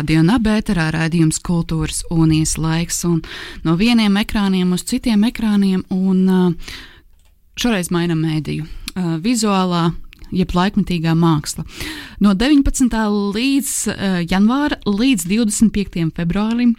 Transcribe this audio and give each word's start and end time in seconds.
Radio 0.00 0.22
Nabērā 0.24 0.86
raidījums 0.94 1.42
Kultūras 1.44 1.98
unijas 2.08 2.54
laiks 2.56 3.02
un 3.04 3.18
no 3.66 3.74
vieniem 3.76 4.14
ekrāniem 4.16 4.70
uz 4.72 4.80
citiem 4.88 5.26
ekrāniem 5.28 5.82
un 5.92 6.54
šoreiz 7.60 7.90
maina 7.92 8.16
mēdīju. 8.16 8.64
Vizuālā 9.20 9.82
jeb 10.32 10.54
laikmatīgā 10.56 11.12
māksla. 11.20 11.66
No 12.24 12.32
19. 12.32 12.96
līdz 13.36 13.74
uh, 13.92 14.16
janvāra 14.24 14.78
līdz 14.88 15.26
25. 15.28 16.06
februārim 16.16 16.72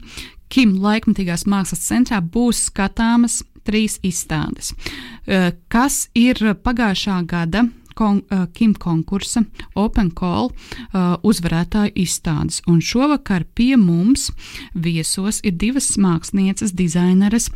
Kim 0.50 0.80
laikmatīgās 0.82 1.46
mākslas 1.46 1.86
centrā 1.86 2.24
būs 2.26 2.72
skatāmas 2.72 3.44
trīs 3.70 4.00
izstādes, 4.02 4.74
uh, 4.74 5.52
kas 5.70 6.08
ir 6.18 6.42
pagājušā 6.66 7.22
gada 7.30 7.68
kon, 8.02 8.22
uh, 8.34 8.48
Kim 8.54 8.74
konkursa 8.74 9.44
Open 9.78 10.10
Call 10.18 10.50
uh, 10.50 11.18
uzvarētāju 11.28 11.94
izstādes. 12.02 12.62
Un 12.70 12.82
šovakar 12.82 13.46
pie 13.56 13.76
mums 13.78 14.30
viesos 14.74 15.42
ir 15.46 15.58
divas 15.62 15.94
mākslinieces, 16.02 16.74
dizaineres 16.74 17.52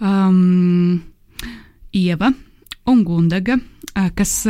um, 0.00 1.02
Ieva 1.94 2.32
un 2.90 3.04
Gundaga, 3.06 3.60
uh, 3.60 4.10
kas 4.14 4.42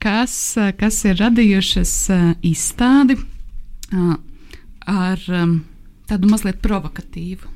kas, 0.00 0.32
kas 0.80 0.96
ir 1.04 1.18
radījušas 1.20 1.90
izstādi 2.48 3.18
ar 4.88 5.26
tādu 6.08 6.30
mazliet 6.30 6.62
provokatīvu 6.64 7.55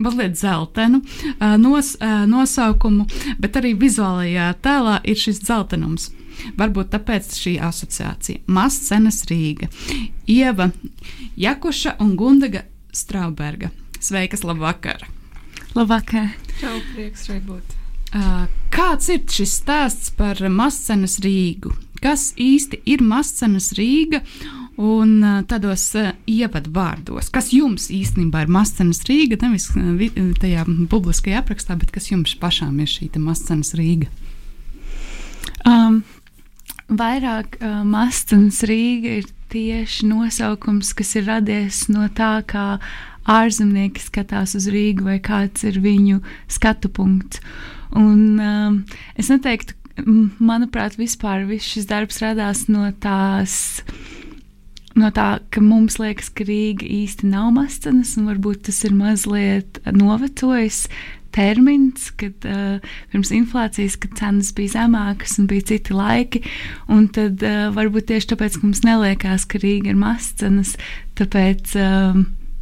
mazliet 0.00 0.38
zeltainu 0.40 1.02
nos, 1.60 1.94
nosaukumu, 2.26 3.06
bet 3.38 3.60
arī 3.60 3.74
vizuālajā 3.78 4.50
tēlā 4.64 4.98
ir 5.04 5.20
šis 5.20 5.42
dzeltenums. 5.44 6.10
Varbūt 6.56 6.88
tāpēc 6.94 7.34
šī 7.36 7.58
asociācija. 7.60 8.40
Mascenas 8.48 9.26
Rīga, 9.28 9.68
Ieva 10.24 10.70
Jakuša 11.36 11.98
un 12.00 12.14
Gundaga 12.16 12.64
Strauberga. 12.96 13.68
Sveikas, 14.00 14.46
labvakar! 14.48 15.04
Labvakar! 15.76 16.32
Čau, 16.62 16.78
prieks 16.94 17.28
šeit 17.28 17.44
būt! 17.44 17.76
Kāds 18.74 19.10
ir 19.12 19.20
šis 19.28 19.52
stāsts 19.60 20.10
par 20.16 20.40
Mascenas 20.48 21.20
Rīgu? 21.22 21.74
Kas 22.00 22.30
īsti 22.40 22.80
ir 22.88 23.04
Mascenas 23.04 23.74
Rīga 23.76 24.22
Un 24.80 25.18
tādos 25.44 25.82
ievadvārdos, 26.30 27.28
kas 27.34 27.50
jums 27.52 27.90
īstenībā 27.92 28.46
ir 28.46 28.52
Mascenas 28.54 29.02
Rīga, 29.04 29.36
nevis 29.42 29.68
tajā 30.40 30.64
publiskajā 30.88 31.42
aprakstā, 31.42 31.76
bet 31.76 31.92
kas 31.92 32.08
jums 32.08 32.32
pašām 32.40 32.78
ir 32.80 32.88
šī 32.88 33.10
Mascenas 33.20 33.74
Rīga? 33.76 34.08
Um, 35.68 36.00
vairāk 36.88 37.58
uh, 37.60 37.82
Mascenas 37.84 38.62
Rīga 38.64 39.18
ir 39.20 39.28
tieši 39.52 40.08
nosaukums, 40.08 40.94
kas 40.96 41.12
ir 41.18 41.26
radies 41.28 41.82
no 41.92 42.06
tā, 42.16 42.38
kā 42.48 42.78
ārzemnieki 43.28 44.00
skatās 44.00 44.56
uz 44.56 44.70
Rīgu 44.72 45.04
vai 45.10 45.18
kāds 45.20 45.66
ir 45.68 45.80
viņu 45.82 46.22
skatu 46.48 46.88
punkts. 46.88 47.42
Un, 47.92 48.38
um, 48.40 48.80
es 49.18 49.28
neteiktu, 49.28 49.76
manuprāt, 50.40 50.96
vispār 50.96 51.44
šis 51.60 51.88
darbs 51.90 52.20
radās 52.22 52.64
no 52.70 52.86
tās 53.02 53.82
no 54.98 55.10
tā, 55.14 55.28
ka 55.54 55.62
mums 55.62 55.98
liekas, 56.00 56.30
ka 56.34 56.46
Rīga 56.48 56.86
īsti 56.86 57.30
nav 57.30 57.52
mascenas, 57.56 58.16
un 58.18 58.30
varbūt 58.30 58.66
tas 58.68 58.82
ir 58.86 58.94
mazliet 58.96 59.80
novecojis 59.86 60.86
termins, 61.34 62.08
kad 62.18 62.46
uh, 62.48 62.82
pirms 63.12 63.30
inflācijas, 63.34 63.96
kad 64.02 64.16
cenas 64.18 64.50
bija 64.56 64.74
zemākas 64.80 65.36
un 65.38 65.46
bija 65.50 65.68
citi 65.72 65.94
laiki, 65.94 66.42
un 66.90 67.06
tad 67.14 67.44
uh, 67.46 67.68
varbūt 67.76 68.10
tieši 68.10 68.32
tāpēc, 68.32 68.58
ka 68.58 68.66
mums 68.66 68.82
neliekās, 68.86 69.46
ka 69.46 69.62
Rīga 69.62 69.92
ir 69.92 70.00
mascenas, 70.00 70.74
tāpēc 71.20 71.76
uh, 71.78 72.18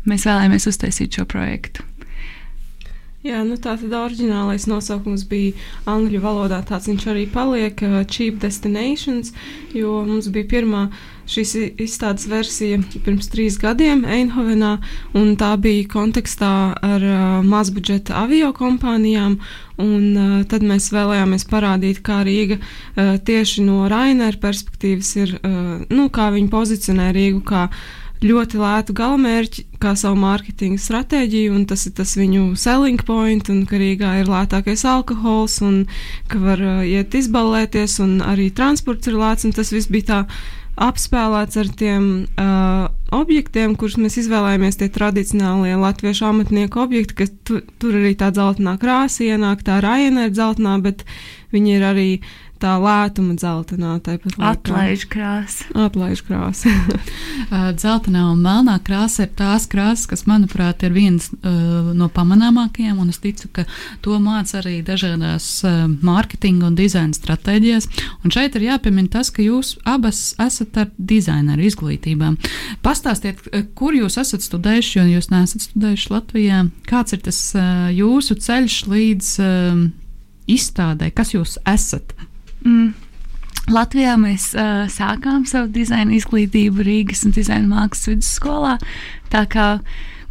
mēs 0.09 0.29
vēlējāmies 0.29 0.69
uztaisīt 0.73 1.17
šo 1.17 1.25
projektu. 1.29 1.87
Jā, 3.27 3.41
nu 3.43 3.57
tā 3.59 3.73
tad 3.75 3.91
oriģinālais 3.99 4.69
nosaukums 4.71 5.25
bija 5.27 5.57
angļu 5.91 6.21
valodā, 6.23 6.61
tāds 6.63 6.87
viņš 6.87 7.07
arī 7.11 7.25
paliek 7.33 7.81
uh, 7.83 7.97
Cheap 8.07 8.39
Destinations, 8.45 9.33
jo 9.75 9.97
mums 10.07 10.29
bija 10.31 10.47
pirmā 10.53 10.85
šīs 11.27 11.57
izstādes 11.83 12.29
versija 12.31 12.79
pirms 13.03 13.27
trīs 13.33 13.59
gadiem 13.59 14.05
Eindhovenā, 14.07 14.77
un 15.19 15.35
tā 15.41 15.51
bija 15.59 15.89
kontekstā 15.91 16.53
ar 16.79 17.11
uh, 17.11 17.27
mazbudžeta 17.43 18.23
avio 18.23 18.53
kompānijām, 18.55 19.41
un 19.83 20.09
uh, 20.15 20.41
tad 20.47 20.63
mēs 20.63 20.87
vēlējāmies 20.95 21.51
parādīt, 21.51 22.05
kā 22.07 22.23
Rīga 22.23 22.63
uh, 22.63 23.17
tieši 23.19 23.67
no 23.67 23.89
Rainera 23.91 24.39
perspektīvas 24.47 25.17
ir, 25.19 25.41
uh, 25.43 25.81
nu, 25.91 26.07
kā 26.07 26.31
viņi 26.39 26.55
pozicionē 26.55 27.11
Rīgu 27.19 27.43
kā 27.51 27.67
ļoti 28.25 28.59
lētu 28.59 28.95
galamērķi, 28.99 29.65
kā 29.83 29.95
savu 29.99 30.19
mārketinga 30.23 30.81
stratēģiju, 30.83 31.55
un 31.55 31.67
tas 31.71 31.87
ir 31.87 31.95
tas 31.99 32.17
viņu 32.19 32.53
selling 32.59 33.03
point, 33.07 33.51
un 33.53 33.65
ka 33.69 33.79
Rīgā 33.79 34.19
ir 34.23 34.31
lētākais 34.31 34.85
alkohols, 34.89 35.61
un 35.63 35.85
ka 36.31 36.41
var 36.43 36.63
uh, 36.63 36.81
iet 36.87 37.15
izballēties, 37.15 37.99
un 38.05 38.19
arī 38.27 38.51
transports 38.55 39.11
ir 39.11 39.19
lēts, 39.19 39.47
un 39.47 39.55
tas 39.55 39.71
viss 39.75 39.91
bija 39.93 40.11
tā 40.11 40.21
apspēlēts 40.79 41.59
ar 41.59 41.71
tiem 41.79 42.05
uh, 42.39 42.91
objektiem, 43.15 43.75
kurus 43.79 43.97
mēs 43.99 44.19
izvēlējāmies, 44.23 44.79
tie 44.79 44.91
tradicionālie 44.95 45.75
latviešu 45.79 46.29
amatnieku 46.29 46.83
objekti, 46.85 47.17
ka 47.19 47.27
tu, 47.47 47.63
tur 47.83 47.99
arī 47.99 48.13
tā 48.19 48.31
dzeltenā 48.35 48.77
krāsa 48.83 49.27
ienāk, 49.27 49.65
tā 49.67 49.81
raina 49.83 50.29
ir 50.29 50.35
dzeltenā, 50.35 50.77
bet 50.85 51.03
viņi 51.55 51.75
ir 51.79 51.87
arī 51.89 52.11
uh, 52.19 52.48
tā 52.63 52.75
lētuma 52.83 53.37
dzeltenā. 53.39 53.97
Atlaiž 54.51 55.05
krāsa. 55.11 55.67
Atlaiž 55.87 56.23
krāsa. 56.27 56.73
dzeltenā 57.79 58.25
un 58.33 58.43
melnā 58.43 58.79
krāsa 58.85 59.27
ir 59.27 59.33
tās 59.39 59.69
krāsas, 59.71 60.07
kas, 60.11 60.25
manuprāt, 60.31 60.83
ir 60.87 60.95
viens 60.97 61.31
uh, 61.33 61.93
no 61.97 62.09
pamanāmākajiem, 62.13 62.99
un 62.99 63.13
es 63.13 63.21
ticu, 63.23 63.51
ka 63.55 63.65
to 64.05 64.19
māca 64.23 64.59
arī 64.63 64.79
dažādās 64.87 65.47
uh, 65.67 65.85
mārketinga 66.05 66.69
un 66.69 66.79
dizaina 66.79 67.17
stratēģijas. 67.17 67.89
Un 68.25 68.35
šeit 68.35 68.59
ir 68.59 68.69
jāpiemina 68.69 69.13
tas, 69.19 69.33
ka 69.35 69.45
jūs 69.45 69.77
abas 69.89 70.33
esat 70.43 70.83
ar 70.83 70.91
dizaineru 70.99 71.67
izglītībām. 71.69 72.39
Pastāstiet, 72.85 73.45
kur 73.79 73.97
jūs 73.97 74.19
esat 74.21 74.45
studējuši, 74.45 74.99
jo 74.99 75.07
jūs 75.17 75.31
neesat 75.33 75.69
studējuši 75.69 76.13
Latvijā. 76.15 76.65
Kāds 76.89 77.17
ir 77.17 77.25
tas 77.25 77.41
uh, 77.57 77.89
jūsu 77.95 78.39
ceļš 78.45 78.81
līdz 78.91 79.35
uh, 79.45 79.85
izstādē, 80.49 81.13
kas 81.15 81.35
jūs 81.37 81.59
esat? 81.69 82.15
Mm. 82.65 82.95
Latvijā 83.69 84.15
mēs 84.17 84.55
uh, 84.57 84.87
sākām 84.89 85.45
savu 85.49 85.69
dizaina 85.75 86.15
izglītību 86.17 86.87
Rīgas 86.87 87.27
un 87.29 87.35
dizaina 87.37 87.69
mākslas 87.69 88.09
vidusskolā. 88.09 88.79
Tā 89.29 89.45
kā 89.53 89.69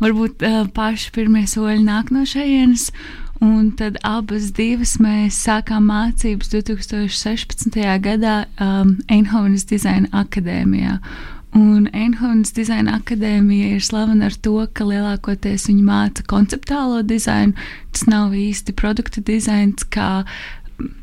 varbūt 0.01 0.41
uh, 0.41 0.59
paši 0.73 1.13
pirmie 1.13 1.45
soļi 1.49 1.83
nāk 1.85 2.09
no 2.15 2.25
šejienes. 2.25 2.89
Un 3.37 3.69
tad 3.77 3.99
abas 4.01 4.49
divas 4.57 4.95
mēs 4.97 5.37
sākām 5.45 5.91
mācības 5.91 6.49
2016. 6.55 7.77
gadā 8.01 8.37
um, 8.57 8.95
Einhovenas 9.13 9.67
dizaina 9.69 10.09
akadēmijā. 10.23 10.97
Un 11.57 11.85
Einhovenas 11.93 12.51
dizaina 12.53 12.97
akadēmija 12.99 13.75
ir 13.77 13.83
slavena 13.85 14.27
ar 14.27 14.35
to, 14.41 14.57
ka 14.73 14.85
lielākoties 14.85 15.69
viņi 15.69 15.85
māca 15.85 16.25
konceptuālo 16.29 17.03
dizainu. 17.07 17.53
Tas 17.93 18.03
nav 18.09 18.35
īsti 18.37 18.75
produkta 18.77 19.23
dizains, 19.25 19.85
kā 19.93 20.25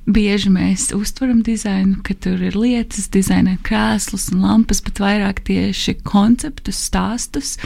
bieži 0.06 0.50
mēs 0.54 0.88
uztveram 0.94 1.42
dizainu, 1.44 1.98
ka 2.06 2.14
tur 2.14 2.42
ir 2.42 2.56
lietas, 2.58 3.08
dizaina 3.12 3.56
krēslus 3.66 4.30
un 4.34 4.44
lampas, 4.46 4.82
bet 4.84 5.00
vairāk 5.02 5.44
tieši 5.48 5.98
konceptus, 6.06 6.82
stāstus 6.90 7.56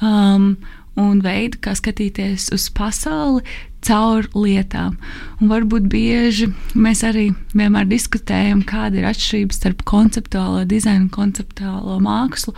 um, 0.00 0.54
un 1.00 1.20
veidu, 1.24 1.60
kā 1.62 1.74
skatīties 1.76 2.50
uz 2.54 2.68
pasauli 2.74 3.44
caur 3.84 4.26
lietām. 4.36 4.96
Un 5.40 5.50
varbūt 5.52 5.86
bieži 5.92 6.50
mēs 6.76 7.02
arī 7.06 7.30
vienmēr 7.56 7.88
diskutējam, 7.88 8.62
kāda 8.68 9.00
ir 9.00 9.08
atšķirība 9.08 9.56
starp 9.56 9.84
konceptuālo 9.88 10.66
dizainu 10.68 11.06
un 11.06 11.12
konceptuālo 11.14 11.96
mākslu. 12.04 12.54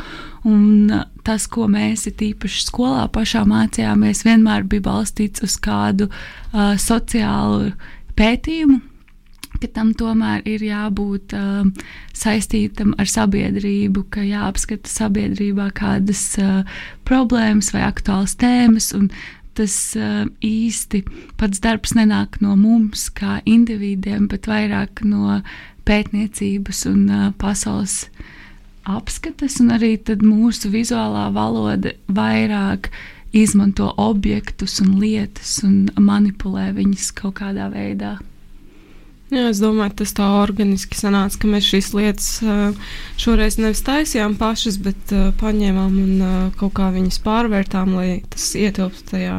Un 0.48 0.90
tas, 1.26 1.46
ko 1.46 1.68
mēs 1.70 2.08
īpaši 2.10 2.66
skolā 2.66 3.06
pašā 3.14 3.44
mācījāmies, 3.46 4.24
vienmēr 4.26 4.66
bija 4.66 4.88
balstīts 4.88 5.44
uz 5.46 5.58
kādu 5.62 6.10
uh, 6.10 6.74
sociālu 6.74 7.70
pētījumu, 8.18 8.80
ka 9.62 9.70
tam 9.78 9.92
tomēr 9.98 10.42
ir 10.48 10.64
jābūt 10.66 11.34
uh, 11.38 11.68
saistītam 12.16 12.96
ar 13.00 13.10
sabiedrību, 13.10 14.06
ka 14.12 14.24
jāapskata 14.26 14.90
sabiedrībā 14.90 15.70
kādas 15.78 16.24
uh, 16.42 16.66
problēmas 17.08 17.72
vai 17.74 17.86
aktuālas 17.86 18.34
tēmas. 18.40 18.92
Tas 19.52 19.76
uh, 20.00 20.24
īsti 20.42 21.02
pats 21.40 21.60
darbs 21.62 21.94
nenāk 21.98 22.40
no 22.44 22.56
mums, 22.56 23.08
kā 23.12 23.40
individiem, 23.44 24.26
bet 24.32 24.48
vairāk 24.48 25.04
no 25.04 25.42
pētniecības 25.88 26.86
un 26.90 27.02
uh, 27.10 27.26
pasaules 27.38 28.06
apskates, 28.88 29.60
un 29.62 29.74
arī 29.76 29.94
mūsu 30.24 30.72
vizuālā 30.72 31.28
valoda 31.34 31.94
vairāk 32.08 32.90
izmanto 33.32 33.92
objektus 33.96 34.80
un 34.82 34.98
lietas 35.00 35.62
un 35.64 35.88
manipulē 35.96 36.72
viņus 36.76 37.12
kaut 37.16 37.38
kādā 37.40 37.70
veidā. 37.72 38.18
Jā, 39.32 39.46
es 39.48 39.62
domāju, 39.62 39.94
tas 40.02 40.10
tā 40.12 40.26
organiski 40.42 40.98
sanāca, 40.98 41.38
ka 41.40 41.48
mēs 41.48 41.64
šīs 41.64 41.86
lietas 41.96 42.26
šoreiz 43.20 43.56
nevis 43.56 43.80
taisījām 43.86 44.34
pašas, 44.36 44.76
bet 44.84 45.14
paņēmām 45.40 45.94
un 46.02 46.26
kaut 46.60 46.74
kā 46.76 46.90
viņas 46.92 47.22
pārvērtām, 47.24 47.94
lai 47.96 48.18
tas 48.28 48.50
ietilpst 48.60 49.08
tajā 49.14 49.38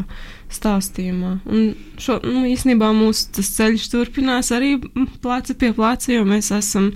stāstījumā. 0.53 1.35
Un 1.45 1.75
šo, 2.01 2.17
nu, 2.25 2.41
īstenībā 2.49 2.89
mūsu 2.95 3.43
ceļš 3.45 3.85
turpinās 3.93 4.49
arī 4.55 4.75
pleci 5.21 5.55
pie 5.61 5.69
pleca, 5.77 6.09
jo 6.13 6.25
mēs 6.25 6.49
esam 6.57 6.91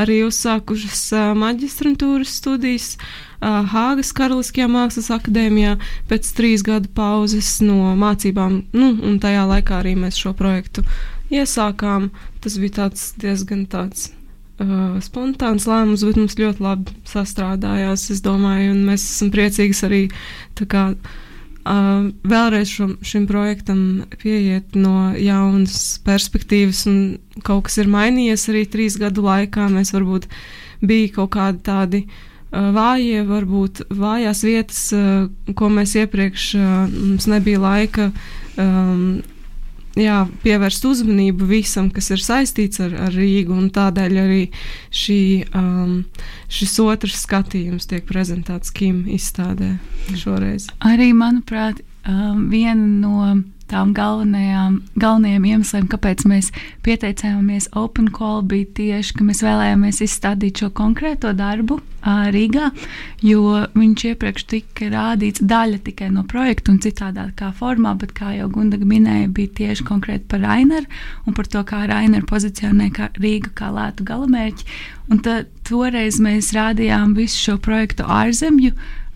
arī 0.00 0.22
uzsākušas 0.26 1.04
maģistrantūras 1.36 2.32
studijas 2.40 2.94
Hāgas 3.40 4.10
Karaliskajā 4.16 4.66
Mākslas 4.72 5.12
akadēmijā 5.14 5.76
pēc 6.08 6.32
trīs 6.34 6.64
gadu 6.66 6.90
pauzes 6.96 7.58
no 7.62 7.92
mācībām, 8.00 8.62
nu, 8.72 8.90
un 9.04 9.20
tajā 9.22 9.44
laikā 9.52 9.78
arī 9.82 9.94
mēs 10.00 10.18
šo 10.18 10.34
projektu 10.38 10.86
iesākām. 11.34 12.10
Tas 12.42 12.58
bija 12.60 12.82
tāds 12.84 13.12
diezgan 13.20 13.66
tāds. 13.70 14.12
Uh, 14.58 14.96
spontāns 14.98 15.68
lēmums, 15.70 16.02
bet 16.02 16.16
mums 16.18 16.34
ļoti 16.34 16.64
labi 16.64 16.94
sastrādājās. 17.06 18.08
Es 18.10 18.22
domāju, 18.24 18.72
un 18.72 18.80
mēs 18.88 19.04
esam 19.06 19.30
priecīgi 19.30 19.76
arī 19.86 20.00
kā, 20.58 20.82
uh, 20.98 22.08
vēlreiz 22.26 22.72
šum, 22.72 22.96
šim 23.06 23.28
projektam 23.30 23.84
pieiet 24.18 24.74
no 24.74 25.12
jaunas 25.14 26.00
perspektīvas, 26.02 26.82
un 26.90 26.98
kaut 27.46 27.68
kas 27.68 27.78
ir 27.78 27.92
mainījies 27.92 28.48
arī 28.50 28.64
trīs 28.66 28.98
gadu 28.98 29.22
laikā. 29.28 29.68
Mēs 29.70 29.94
varbūt 29.94 30.26
bija 30.82 31.14
kaut 31.20 31.36
kādi 31.38 31.62
tādi 31.62 32.02
uh, 32.08 32.72
vājie, 32.74 33.22
varbūt 33.30 33.86
vājās 33.94 34.42
vietas, 34.42 34.84
uh, 34.90 35.54
ko 35.54 35.70
mēs 35.70 35.94
iepriekš 36.02 36.50
mums 36.98 37.30
nebija 37.30 37.62
laika. 37.62 38.10
Um, 38.58 39.20
jā, 39.98 40.22
pievērst 40.44 40.84
uzmanību 40.88 41.48
visam, 41.50 41.90
kas 41.94 42.10
ir 42.14 42.22
saistīts 42.22 42.82
ar, 42.84 42.94
ar 43.08 43.14
Rīgu. 43.14 43.56
Tādēļ 43.74 44.16
arī 44.22 44.42
šī, 44.94 45.20
um, 45.56 46.04
šis 46.52 46.76
otrs 46.84 47.22
skatījums 47.26 47.88
tiek 47.90 48.06
prezentēts 48.08 48.72
Kim 48.74 49.04
izstādē 49.10 49.74
šoreiz. 50.18 50.68
Arī, 50.84 51.10
manuprāt, 51.16 51.82
viena 52.08 52.86
no 52.88 53.36
tām 53.68 53.92
galvenajām, 53.96 54.78
galvenajiem 54.98 55.44
iemesliem, 55.50 55.88
kāpēc 55.92 56.24
mēs 56.28 56.50
pieteicāmies 56.86 57.68
Open 57.76 58.08
Call, 58.14 58.42
bija 58.48 58.68
tieši, 58.78 59.18
ka 59.18 59.26
mēs 59.28 59.42
vēlējāmies 59.44 60.00
izstādīt 60.06 60.62
šo 60.62 60.70
konkrēto 60.76 61.34
darbu 61.36 61.80
Rīgā, 62.08 62.70
jo 63.26 63.58
viņš 63.74 64.04
iepriekš 64.12 64.44
tika 64.48 64.88
rādīts 64.92 65.42
daļa 65.44 65.80
tikai 65.84 66.08
no 66.14 66.22
projekta 66.28 66.72
un 66.72 66.78
citādā 66.80 67.26
formā, 67.58 67.92
bet, 68.00 68.14
kā 68.16 68.32
jau 68.38 68.48
Gundaga 68.54 68.86
minēja, 68.88 69.28
bija 69.34 69.52
tieši 69.60 69.84
konkrēti 69.88 70.24
par 70.30 70.40
Raineru 70.46 70.86
un 71.26 71.36
par 71.36 71.50
to, 71.50 71.64
kā 71.68 71.82
Raineru 71.90 72.28
pozicionē 72.30 72.88
kā 72.94 73.10
Rīgu 73.18 73.52
kā 73.58 73.68
lētu 73.74 74.06
galamērķi. 74.08 74.70
Un 75.12 75.20
tad 75.24 75.50
toreiz 75.68 76.22
mēs 76.22 76.54
rādījām 76.56 77.12
visu 77.18 77.42
šo 77.42 77.58
projektu 77.60 78.06
ārzemju 78.08 78.72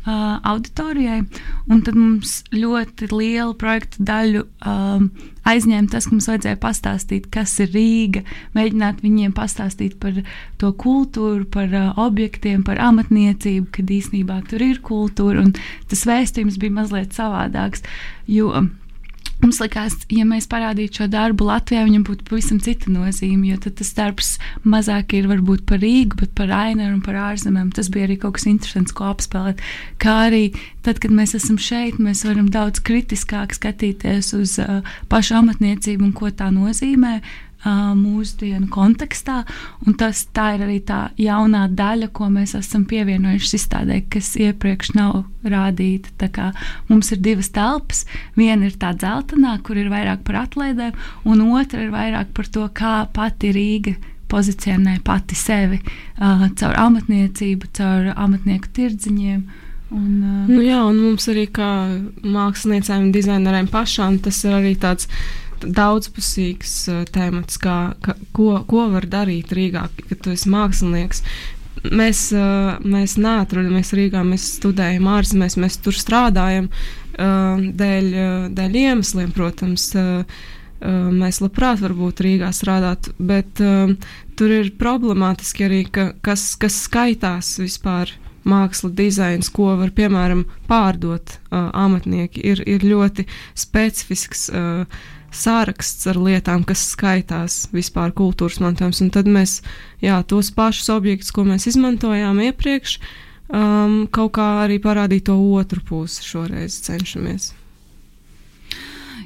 uh, 0.07 0.39
auditorijai. 0.53 1.23
Tad 1.69 1.95
mums 1.97 2.41
ļoti 2.55 3.09
lielu 3.13 3.55
projektu 3.59 4.05
daļu 4.07 4.45
um, 4.67 5.09
aizņēma 5.49 5.91
tas, 5.93 6.07
ka 6.09 6.17
mums 6.17 6.29
vajadzēja 6.31 6.61
pastāstīt, 6.63 7.29
kas 7.35 7.55
ir 7.63 7.73
Rīga, 7.75 8.25
mēģināt 8.57 9.03
viņiem 9.05 9.35
pastāstīt 9.37 9.99
par 10.03 10.21
to 10.61 10.73
kultūru, 10.79 11.47
par 11.53 11.71
uh, 11.71 11.91
objektiem, 12.03 12.63
par 12.67 12.83
amatniecību, 12.83 13.71
kad 13.75 13.91
īsnībā 13.91 14.43
tur 14.51 14.67
ir 14.67 14.83
kultūra. 14.85 15.47
Tas 15.91 16.07
vēstījums 16.09 16.61
bija 16.63 16.79
mazliet 16.83 17.17
savādāks. 17.17 17.85
Jo, 18.31 18.53
um, 18.59 18.71
Mums 19.43 19.59
likās, 19.59 19.97
ja 20.15 20.23
mēs 20.23 20.47
parādītu 20.47 21.01
šo 21.01 21.09
darbu 21.11 21.49
Latvijā, 21.49 21.83
viņam 21.83 22.05
būtu 22.07 22.29
pavisam 22.29 22.61
cita 22.63 22.93
nozīme, 22.95 23.49
jo 23.51 23.73
tas 23.75 23.91
darbs 23.97 24.37
mazāk 24.63 25.17
ir 25.19 25.27
varbūt 25.27 25.65
par 25.67 25.81
Rīgu, 25.83 26.21
bet 26.21 26.31
par 26.39 26.53
Ainaru 26.55 26.95
un 26.95 27.03
par 27.03 27.19
ārzemēm. 27.25 27.73
Tas 27.75 27.91
bija 27.91 28.07
arī 28.07 28.21
kaut 28.23 28.37
kas 28.39 28.47
interesants, 28.47 28.95
ko 28.95 29.09
apspēlēt. 29.11 29.59
Kā 30.03 30.15
arī 30.29 30.45
tad, 30.87 31.03
kad 31.03 31.11
mēs 31.11 31.35
esam 31.39 31.59
šeit, 31.59 31.99
mēs 31.99 32.23
varam 32.29 32.53
daudz 32.55 32.85
kritiskāk 32.87 33.57
skatīties 33.59 34.31
uz 34.39 34.61
uh, 34.63 34.79
pašu 35.11 35.41
amatniecību 35.43 36.07
un 36.07 36.15
ko 36.15 36.31
tā 36.31 36.53
nozīmē 36.55 37.19
mūsdienu 37.65 38.69
kontekstā. 38.73 39.43
Tas, 39.99 40.25
tā 40.35 40.53
ir 40.57 40.65
arī 40.67 40.79
tā 40.87 41.01
jaunā 41.21 41.69
daļa, 41.71 42.11
ko 42.15 42.29
mēs 42.33 42.57
esam 42.59 42.85
pievienojuši 42.91 43.59
izstādē, 43.59 44.03
kas 44.13 44.35
iepriekš 44.41 44.95
nav 44.99 45.23
rādīta. 45.47 46.53
Mums 46.89 47.13
ir 47.15 47.23
divas 47.23 47.53
telpas. 47.55 48.05
Viena 48.39 48.67
ir 48.67 48.79
tā 48.81 48.93
dzeltenā, 48.97 49.59
kur 49.63 49.79
ir 49.79 49.93
vairāk 49.93 50.25
par 50.27 50.45
atlaidēm, 50.47 50.97
un 51.25 51.45
otra 51.53 51.85
ir 51.85 51.93
vairāk 51.95 52.33
par 52.35 52.51
to, 52.51 52.69
kā 52.75 52.97
pati 53.15 53.53
Rīga 53.55 53.97
pozicionē 54.33 55.01
pati 55.05 55.37
sevi 55.37 55.79
uh, 55.83 56.47
caur 56.57 56.79
amatniecību, 56.87 57.69
caur 57.77 58.13
amatnieku 58.17 58.71
tirdziņiem. 58.79 59.43
Un, 59.93 60.09
uh, 60.25 60.49
nu 60.49 60.63
jā, 60.65 60.79
un 60.89 61.01
mums 61.03 61.29
arī 61.29 61.45
kā 61.53 61.69
māksliniecēm 62.25 63.09
un 63.09 63.13
dizaineriem 63.13 63.69
pašām 63.73 64.23
tas 64.25 64.41
ir 64.47 64.57
arī 64.57 64.73
tāds 64.81 65.11
daudzpusīgs 65.65 66.77
uh, 66.91 67.03
temats, 67.13 67.59
kā, 67.63 67.95
ka, 68.05 68.17
ko, 68.37 68.55
ko 68.69 68.87
var 68.95 69.09
darīt 69.11 69.53
Rīgā, 69.55 69.87
kad 70.09 70.23
tu 70.25 70.33
esi 70.35 70.51
mākslinieks. 70.53 71.23
Mēs, 71.83 72.25
uh, 72.37 72.79
mēs 72.87 73.17
neatrodamies 73.19 73.93
Rīgā, 73.99 74.23
mēs 74.27 74.49
studējam 74.59 75.09
ārzemēs, 75.11 75.59
mēs 75.59 75.79
tur 75.83 75.97
strādājam 75.99 76.69
uh, 76.71 77.63
dēļ, 77.63 78.11
uh, 78.13 78.51
dēļ 78.55 78.83
iemesliem, 78.87 79.31
protams. 79.37 79.93
Uh, 79.99 80.43
mēs 80.83 81.39
labprāt 81.39 81.79
varbūt 81.79 82.25
Rīgā 82.25 82.49
strādāt, 82.51 83.13
bet 83.23 83.61
uh, 83.63 83.93
tur 84.35 84.51
ir 84.51 84.73
problemātiski 84.81 85.69
arī, 85.69 85.85
ka, 85.87 86.09
kas, 86.27 86.57
kas 86.59 86.81
skaitās 86.89 87.55
vispār 87.63 88.11
māksla, 88.49 88.91
dizains, 88.97 89.51
ko 89.55 89.73
var 89.79 89.93
piemēram 89.95 90.45
pārdot 90.71 91.37
uh, 91.37 91.71
amatnieki, 91.85 92.43
ir, 92.53 92.63
ir 92.67 92.87
ļoti 92.87 93.27
specifisks. 93.59 94.49
Uh, 94.51 94.87
sāraksts 95.33 96.07
ar 96.11 96.21
lietām, 96.21 96.65
kas 96.69 96.85
skaitās 96.93 97.67
vispār 97.73 98.13
kultūras 98.17 98.61
mantojums. 98.63 99.03
Un 99.05 99.11
tad 99.15 99.31
mēs 99.31 99.61
jā, 100.05 100.21
tos 100.29 100.53
pašus 100.55 100.93
objektus, 100.95 101.33
ko 101.35 101.47
mēs 101.49 101.67
izmantojām 101.73 102.43
iepriekš, 102.51 102.99
um, 103.49 104.05
kaut 104.13 104.37
kā 104.39 104.49
arī 104.67 104.79
parādīt 104.83 105.27
to 105.31 105.39
otru 105.57 105.83
pusi 105.89 106.25
šoreiz 106.27 106.79
cenšamies. 106.87 107.53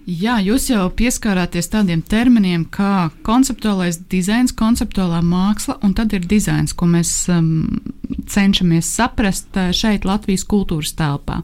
Jā, 0.07 0.37
jūs 0.39 0.69
jau 0.71 0.85
pieskārāties 0.95 1.67
tādiem 1.73 1.99
terminiem 2.07 2.63
kā 2.71 3.09
konceptuālais 3.27 3.97
dizains, 4.07 4.53
konceptuālā 4.55 5.19
māksla, 5.27 5.81
un 5.83 5.97
tad 5.99 6.15
ir 6.15 6.29
dizains, 6.31 6.71
ko 6.79 6.87
mēs 6.87 7.11
um, 7.35 7.81
cenšamies 8.31 8.87
saprast 8.87 9.59
uh, 9.59 9.73
šeit, 9.75 10.07
Latvijas 10.07 10.47
kultūras 10.47 10.95
telpā. 10.95 11.41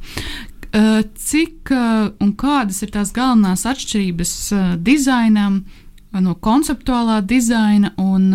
Eh, 0.72 1.02
cik 1.14 1.68
eh, 1.70 2.10
un 2.24 2.30
kādas 2.32 2.78
ir 2.80 2.92
tās 2.94 3.10
galvenās 3.12 3.66
atšķirības 3.68 4.34
eh, 4.56 4.68
dizainam 4.80 5.64
no 6.12 6.32
konceptuālā 6.44 7.18
dizaina 7.24 7.90
un 8.00 8.26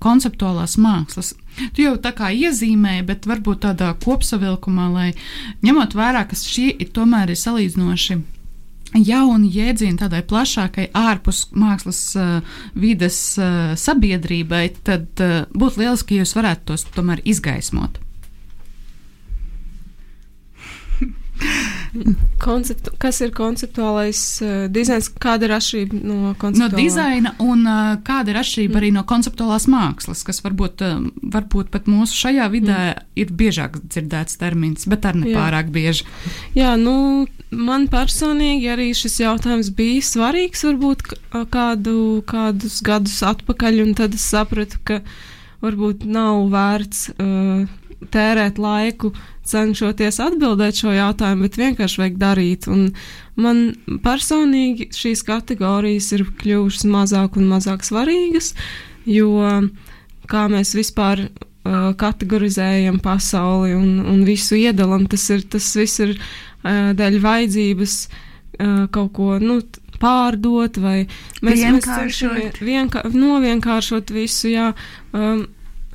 konceptuālās 0.00 0.78
mākslas? 0.80 1.34
Tu 1.76 1.84
jau 1.84 1.94
tā 2.00 2.14
kā 2.16 2.30
iezīmēji, 2.32 3.04
bet 3.08 3.28
varbūt 3.28 3.60
tādā 3.66 3.90
kopsavilkumā, 4.00 4.86
lai 4.94 5.08
ņemot 5.64 5.96
vērā, 5.96 6.24
ka 6.28 6.38
šie 6.40 6.70
ir 6.72 6.88
tomēr 6.96 7.34
ir 7.34 7.40
salīdzinoši 7.40 8.18
jauni 8.96 9.52
jēdzieni 9.52 10.00
tādai 10.00 10.22
plašākai 10.24 10.88
ārpus 10.96 11.44
mākslas 11.52 12.00
uh, 12.16 12.56
vides 12.72 13.20
uh, 13.36 13.76
sabiedrībai, 13.76 14.64
tad 14.88 15.20
uh, 15.20 15.42
būtu 15.52 15.84
lieliski, 15.84 16.16
ja 16.16 16.24
jūs 16.24 16.32
varētu 16.38 16.70
tos 16.72 16.88
tomēr 16.96 17.20
izgaismot. 17.28 18.00
Konceptu, 22.42 22.92
kas 23.00 23.20
ir 23.24 23.30
konceptuālais 23.36 24.20
uh, 24.44 24.50
dizains? 24.72 25.08
Kāda 25.22 25.48
ir 25.48 25.54
atšķirība 25.56 26.00
no 26.02 26.32
konceptuālā? 26.40 26.72
No 26.74 26.78
dizaina 26.78 27.32
un 27.42 27.64
uh, 27.64 27.94
kāda 28.04 28.32
ir 28.32 28.40
atšķirība 28.42 28.74
mm. 28.74 28.80
arī 28.80 28.90
no 28.94 29.04
konceptuālās 29.08 29.68
mākslas, 29.70 30.24
kas 30.26 30.42
varbūt, 30.44 30.84
uh, 30.84 31.00
varbūt 31.34 31.72
pat 31.74 31.88
mūsu 31.90 32.18
šajā 32.18 32.50
vidē 32.52 32.78
mm. 32.82 33.08
ir 33.22 33.32
biežāk 33.40 33.80
dzirdēts 33.86 34.38
termins, 34.40 34.86
bet 34.90 35.08
arī 35.08 35.24
nepārāk 35.24 35.70
Jā. 35.70 35.74
bieži. 35.78 36.06
Jā, 36.58 36.74
nu, 36.80 37.26
man 37.54 37.88
personīgi 37.92 38.70
arī 38.74 38.90
šis 38.96 39.20
jautājums 39.24 39.72
bija 39.78 40.04
svarīgs 40.04 40.66
varbūt 40.68 41.08
kādu, 41.54 41.98
kādus 42.28 42.80
gadus 42.84 43.18
atpakaļ, 43.26 43.82
un 43.86 43.96
tad 43.98 44.16
es 44.18 44.28
sapratu, 44.28 44.80
ka 44.84 45.02
varbūt 45.64 46.06
nav 46.06 46.46
vērts. 46.52 47.12
Uh, 47.16 47.87
tērēt 48.14 48.60
laiku, 48.62 49.12
cenšoties 49.48 50.20
atbildēt 50.22 50.78
šo 50.82 50.92
jautājumu, 50.94 51.46
bet 51.46 51.58
vienkārši 51.58 52.02
vajag 52.02 52.18
darīt. 52.20 52.68
Un 52.70 52.92
man 53.40 53.62
personīgi 54.04 54.90
šīs 54.94 55.24
kategorijas 55.26 56.12
ir 56.16 56.26
kļuvušas 56.42 56.86
mazāk 56.90 57.38
un 57.40 57.48
mazāk 57.50 57.86
svarīgas, 57.86 58.52
jo 59.08 59.32
kā 60.28 60.44
mēs 60.52 60.74
vispār 60.76 61.26
uh, 61.26 61.90
kategorizējam 61.98 63.00
pasauli 63.04 63.74
un, 63.76 63.98
un 64.04 64.22
visu 64.28 64.58
iedalam, 64.58 65.08
tas, 65.10 65.24
ir, 65.34 65.44
tas 65.50 65.68
viss 65.78 66.04
ir 66.04 66.14
uh, 66.18 66.94
dēļ 66.98 67.20
vajadzības 67.24 67.98
uh, 68.06 68.88
kaut 68.94 69.14
ko. 69.18 69.36
Nu, 69.42 69.60
Pārdot 69.98 70.76
vai 70.78 71.08
mēs 71.42 71.58
vienkāršot, 71.58 72.60
vienka, 72.62 73.00
novienkāršot 73.10 74.12
visu. 74.14 74.52
Jā, 74.52 74.68
um, 75.10 75.40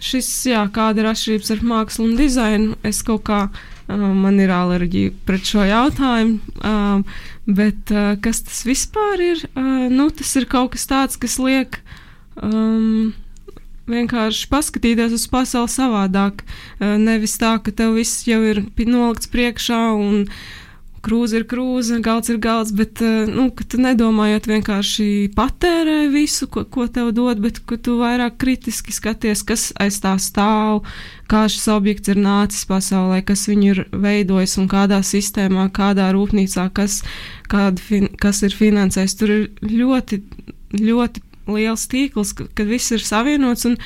šis, 0.03 0.29
jā, 0.51 0.63
kāda 0.73 1.03
ir 1.03 1.09
atšķirības 1.11 1.53
ar 1.55 1.63
mākslu 1.69 2.07
un 2.09 2.17
dizainu, 2.19 2.77
es 2.87 3.03
kaut 3.05 3.25
kā. 3.29 3.45
Man 3.93 4.37
ir 4.39 4.47
alerģija 4.47 5.11
pret 5.27 5.43
šo 5.43 5.65
jautājumu, 5.67 6.37
um, 6.63 7.01
bet 7.51 7.91
kas 8.23 8.39
tas 8.47 8.61
vispār 8.63 9.19
ir? 9.21 9.41
Nu, 9.91 10.07
tas 10.15 10.31
ir 10.39 10.47
kaut 10.49 10.71
kas 10.77 10.87
tāds, 10.87 11.19
kas 11.19 11.35
liek 11.35 11.81
um, 12.39 13.11
vienkārši 13.91 14.47
paskatīties 14.49 15.17
uz 15.19 15.27
pasauli 15.27 15.73
savādāk. 15.75 16.45
Nevis 16.79 17.35
tā, 17.43 17.57
ka 17.59 17.75
tev 17.75 17.99
viss 17.99 18.23
jau 18.23 18.39
ir 18.47 18.63
nolikts 18.87 19.27
priekšā 19.35 19.83
un 19.99 20.23
uh, 20.23 20.41
krūze 21.03 21.39
ir 21.39 21.45
krūze, 21.49 21.99
galds 22.03 22.31
ir 22.31 22.39
galds, 22.43 22.71
bet 22.75 23.01
eh, 23.03 23.27
nu, 23.29 23.49
tu 23.51 23.79
nedomājot 23.81 24.47
vienkārši 24.49 25.07
patērē 25.35 26.07
visu, 26.13 26.47
ko, 26.51 26.63
ko 26.63 26.87
tev 26.87 27.11
dod, 27.15 27.41
bet 27.43 27.59
tu 27.85 27.97
vairāk 27.99 28.37
kritiski 28.41 28.95
skaties, 28.95 29.43
kas 29.47 29.67
aiz 29.83 29.99
tā 30.03 30.15
stāv, 30.21 30.83
kā 31.31 31.43
šis 31.51 31.67
objekts 31.73 32.13
ir 32.13 32.21
nācis 32.23 32.63
pasaulē, 32.69 33.21
kas 33.27 33.45
viņu 33.51 33.69
ir 33.73 33.83
veidojis 33.91 34.57
un 34.61 34.71
kādā 34.71 35.01
sistēmā, 35.03 35.67
kādā 35.75 36.09
rūpnīcā, 36.15 36.69
kas, 36.75 37.01
fin, 37.83 38.09
kas 38.21 38.43
ir 38.47 38.55
finansējis. 38.57 39.19
Tur 39.19 39.35
ir 39.35 39.45
ļoti, 39.83 40.23
ļoti 40.79 41.23
liels 41.51 41.87
tīkls, 41.91 42.35
kad 42.39 42.67
viss 42.69 42.95
ir 42.95 43.03
savienots. 43.03 43.67
Un, 43.67 43.79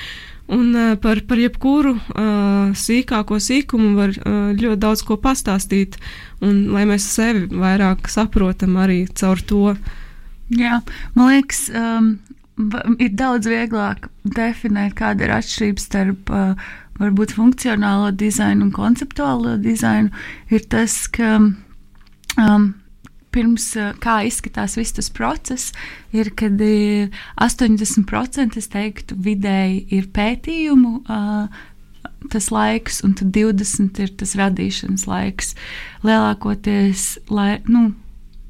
Un 0.47 0.71
uh, 0.75 0.95
par, 1.03 1.19
par 1.27 1.39
jebkuru 1.41 1.97
uh, 1.97 2.71
sīkāko 2.71 3.39
sīkumu 3.43 3.91
var 3.97 4.13
uh, 4.15 4.53
ļoti 4.55 4.79
daudz 4.79 5.03
ko 5.03 5.17
pastāstīt, 5.19 5.97
un 6.39 6.69
lai 6.71 6.85
mēs 6.87 7.07
sevi 7.17 7.49
vairāk 7.51 8.07
saprotam 8.11 8.77
arī 8.79 9.01
caur 9.11 9.43
to. 9.43 9.75
Jā, 10.55 10.79
man 11.17 11.33
liekas, 11.33 11.65
um, 11.75 12.13
ir 12.95 13.11
daudz 13.19 13.49
vieglāk 13.51 14.07
definēt, 14.23 14.95
kāda 14.95 15.27
ir 15.27 15.35
atšķirība 15.35 15.83
starp 15.83 16.31
uh, 16.31 16.69
varbūt 17.01 17.35
funkcionālo 17.35 18.13
dizainu 18.15 18.69
un 18.69 18.73
konceptuālo 18.75 19.57
dizainu. 19.61 20.15
Ir 20.47 20.63
tas, 20.71 20.95
ka 21.11 21.37
um, 21.43 22.71
pirms 23.37 23.69
eh, 23.77 23.93
kā 24.03 24.19
izskatās 24.27 24.77
viss 24.79 24.97
tas 24.97 25.11
process, 25.13 25.71
ir, 26.15 26.33
kad 26.37 26.57
80% 26.57 28.57
es 28.57 28.71
teiktu 28.73 29.17
vidēji 29.29 29.83
ir 29.99 30.13
pētījumu. 30.15 30.93
Uh, 31.05 31.65
tas 32.31 32.49
laiks, 32.51 33.01
un 33.05 33.13
tad 33.17 33.31
20 33.35 34.01
ir 34.01 34.11
tas 34.19 34.33
radīšanas 34.39 35.05
laiks. 35.09 35.53
Lielākoties, 36.05 37.17
lai 37.29 37.59
nu, 37.69 37.91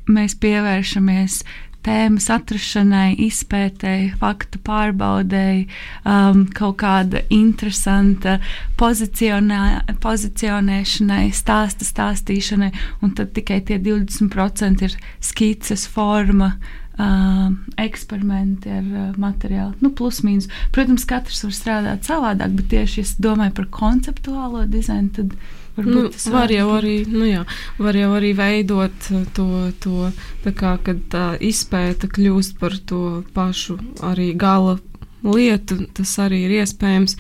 mēs 0.08 0.38
pievēršamies 0.40 1.42
tēmas 1.88 2.28
atrašanai, 2.34 3.16
izpētēji, 3.28 4.14
faktu 4.22 4.60
pārbaudēji, 4.68 5.68
um, 6.08 6.44
kaut 6.56 6.80
kāda 6.84 7.24
interesanta 7.34 8.38
pozicionē, 8.80 9.62
pozicionēšanai, 10.04 11.24
stāsta 11.36 11.88
stāstīšanai, 11.88 12.74
un 13.02 13.16
tad 13.18 13.32
tikai 13.38 13.62
tie 13.68 13.80
20% 13.84 14.88
ir 14.88 15.00
skices 15.24 15.88
forma. 15.92 16.58
Uh, 16.98 17.52
eksperimenti 17.78 18.72
ar 18.74 18.86
uh, 18.90 19.10
materiālu. 19.22 19.76
Nu, 19.86 19.92
plus, 19.94 20.24
mīnus. 20.26 20.48
Protams, 20.74 21.04
katrs 21.06 21.44
var 21.46 21.52
strādāt 21.54 22.08
savādāk, 22.10 22.56
bet 22.58 22.72
tieši 22.72 23.04
es 23.04 23.12
domāju 23.22 23.54
par 23.60 23.68
konceptuālo 23.76 24.64
dizainu, 24.66 25.12
tad 25.14 25.36
Nu, 25.78 26.08
var 26.34 26.50
jau 26.50 26.68
arī, 26.74 26.96
nu 27.06 27.28
jā, 27.28 27.44
var 27.78 27.98
jau 27.98 28.10
arī 28.18 28.32
veidot 28.38 29.10
to, 29.38 29.48
to 29.84 30.10
tā 30.46 30.54
kā, 30.58 30.74
kad 30.82 31.04
tā 31.14 31.26
izpēta 31.38 32.10
kļūst 32.10 32.58
par 32.58 32.78
to 32.90 33.02
pašu 33.36 33.78
arī 34.10 34.32
gala 34.34 34.80
lietu, 35.26 35.80
tas 35.98 36.18
arī 36.22 36.44
ir 36.46 36.58
iespējams. 36.62 37.18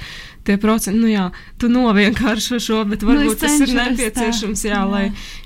Tie 0.47 0.55
procenti, 0.61 0.95
nu 0.95 1.09
jā, 1.11 1.25
tu 1.59 1.67
novienkāršo 1.67 2.59
šo, 2.63 2.83
bet 2.87 3.01
nu, 3.03 3.09
varbūt 3.09 3.33
nu, 3.33 3.39
tas 3.41 3.57
ir 3.65 3.73
nepieciešams, 3.75 4.61
jā, 4.63 4.77
jā. 4.77 4.83
Lai, 4.87 5.01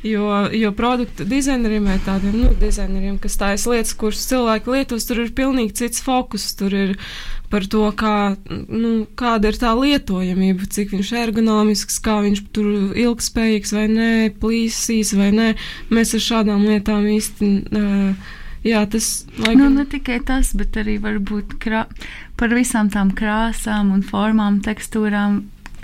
jo, 0.06 0.28
jo 0.54 0.70
produktu 0.78 1.26
dizaineriem 1.26 1.88
vai 1.90 1.98
tādiem, 2.06 2.36
nu, 2.44 2.52
dizaineriem, 2.62 3.16
kas 3.22 3.40
tājas 3.42 3.66
lietas, 3.72 3.96
kuras 3.98 4.28
cilvēki 4.30 4.76
lietos, 4.76 5.08
tur 5.10 5.24
ir 5.24 5.32
pilnīgi 5.38 5.80
cits 5.80 6.04
fokus, 6.06 6.52
tur 6.60 6.76
ir 6.78 6.94
par 7.52 7.66
to, 7.68 7.82
kā, 7.98 8.36
nu, 8.70 8.92
kāda 9.18 9.50
ir 9.50 9.58
tā 9.60 9.72
lietojamība, 9.76 10.70
cik 10.70 10.94
viņš 10.94 11.10
ergonomisks, 11.24 11.98
kā 12.04 12.20
viņš 12.28 12.44
tur 12.54 12.94
ilgspējīgs 12.94 13.74
vai 13.76 13.88
nē, 13.90 14.12
plīsīs 14.44 15.16
vai 15.18 15.32
nē. 15.34 15.50
Mēs 15.90 16.14
ar 16.20 16.24
šādām 16.30 16.70
lietām 16.70 17.10
īsti. 17.10 17.52
Uh, 17.74 18.38
Jā, 18.62 18.84
tas 18.86 19.26
ir. 19.40 19.56
Nu, 19.58 19.72
ne 19.74 19.88
tikai 19.90 20.20
tas, 20.26 20.52
bet 20.58 20.78
arī 20.78 21.00
varbūt 21.02 21.58
krā, 21.62 21.88
par 22.38 22.54
visām 22.54 22.92
tām 22.94 23.10
krāsām 23.18 23.90
un 23.96 24.06
formām, 24.06 24.62
tekstūrām. 24.66 25.42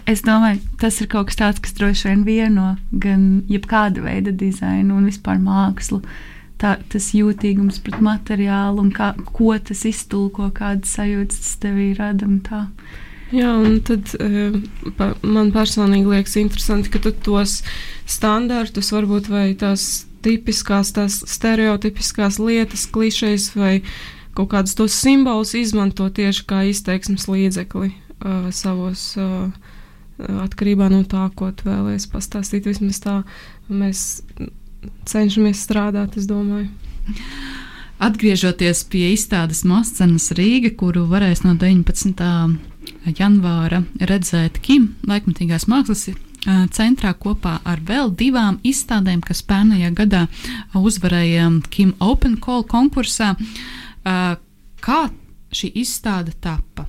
Es 0.07 0.21
domāju, 0.23 0.61
tas 0.79 1.01
ir 1.01 1.09
kaut 1.11 1.31
kas 1.31 1.39
tāds, 1.41 1.59
kas 1.63 1.73
droši 1.75 2.07
vien 2.11 2.21
vieno 2.23 2.67
gan 2.93 3.25
jebkāda 3.51 4.05
veida 4.05 4.31
dizainu 4.31 5.01
un 5.01 5.09
vispār 5.09 5.41
mākslu. 5.41 6.03
Tā, 6.61 6.77
tas 6.89 7.11
jūtīgums 7.13 7.81
pret 7.85 7.99
materiālu 8.01 8.85
un 8.85 8.93
kā, 8.95 9.11
ko 9.35 9.51
tas 9.59 9.83
iztulko, 9.85 10.47
kādas 10.55 10.95
sajūtas 10.97 11.43
tas 11.43 11.59
tevī 11.65 11.91
rada. 11.97 12.29
Jā, 13.33 13.51
un 13.59 13.81
tad 13.85 14.13
pa, 14.97 15.11
man 15.21 15.51
personīgi 15.51 16.13
liekas 16.13 16.37
interesanti, 16.39 16.93
ka 16.93 17.01
tu 17.03 17.11
tos 17.11 17.59
standartus, 18.07 18.93
varbūt 18.95 19.27
vai 19.33 19.51
tās 19.59 20.06
tipiskās, 20.25 20.93
tās 20.95 21.21
stereotipiskās 21.29 22.39
lietas, 22.41 22.87
klišejas 22.93 23.51
vai 23.57 23.73
kaut 24.37 24.51
kādus 24.53 24.77
tos 24.77 24.95
simbolus 24.97 25.55
izmanto 25.57 26.09
tieši 26.13 26.45
kā 26.49 26.63
izteiksmes 26.69 27.27
līdzekli 27.31 27.91
uh, 27.91 28.47
savos. 28.53 29.09
Uh, 29.19 29.49
Atkarībā 30.17 30.87
no 30.89 31.03
tā, 31.05 31.27
ko 31.37 31.51
tu 31.53 31.67
vēlēsies 31.67 32.07
pastāstīt, 32.09 32.65
vismaz 32.65 32.97
tā 33.03 33.19
mēs 33.69 34.23
cenšamies 35.05 35.61
strādāt, 35.61 36.17
es 36.17 36.25
domāju. 36.25 36.71
Atgriežoties 38.01 38.83
pie 38.89 39.11
izstādes 39.13 39.63
Moscenas 39.65 40.31
Rīga, 40.37 40.73
kuru 40.77 41.05
varēs 41.09 41.43
no 41.45 41.55
19. 41.57 42.25
janvāra 43.17 43.83
redzēt 44.01 44.57
Kim 44.65 44.91
laikmatīgās 45.09 45.65
mākslas 45.69 46.07
centrā 46.45 47.13
kopā 47.17 47.57
ar 47.65 47.81
vēl 47.83 48.11
divām 48.17 48.59
izstādēm, 48.63 49.21
kas 49.25 49.41
pērnajā 49.47 49.93
gadā 49.97 50.27
uzvarēja 50.77 51.49
Kim 51.73 51.95
Open 51.99 52.37
Call 52.43 52.67
konkursā. 52.67 53.33
Kā 54.03 54.99
šī 55.51 55.71
izstāde 55.81 56.35
tapa? 56.39 56.87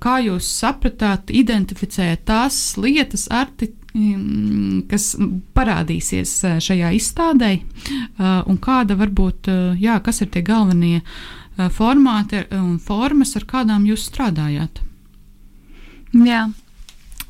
Kā 0.00 0.14
jūs 0.24 0.46
sapratāt, 0.48 1.32
identificējāt 1.34 2.22
tās 2.28 2.60
lietas, 2.80 3.26
arti, 3.28 3.72
Mm, 3.96 4.84
kas 4.90 5.14
parādīsies 5.56 6.32
šajā 6.60 6.90
izstādē, 6.98 7.54
un 8.20 8.58
kāda 8.60 8.98
varbūt, 9.00 9.48
jā, 9.80 9.96
kas 10.04 10.20
ir 10.22 10.28
tie 10.34 10.42
galvenie 10.44 11.00
formāti 11.74 12.44
un 12.54 12.76
formas, 12.84 13.32
ar 13.40 13.46
kādām 13.48 13.88
jūs 13.88 14.04
strādājāt? 14.10 14.82
Jā. 16.12 16.46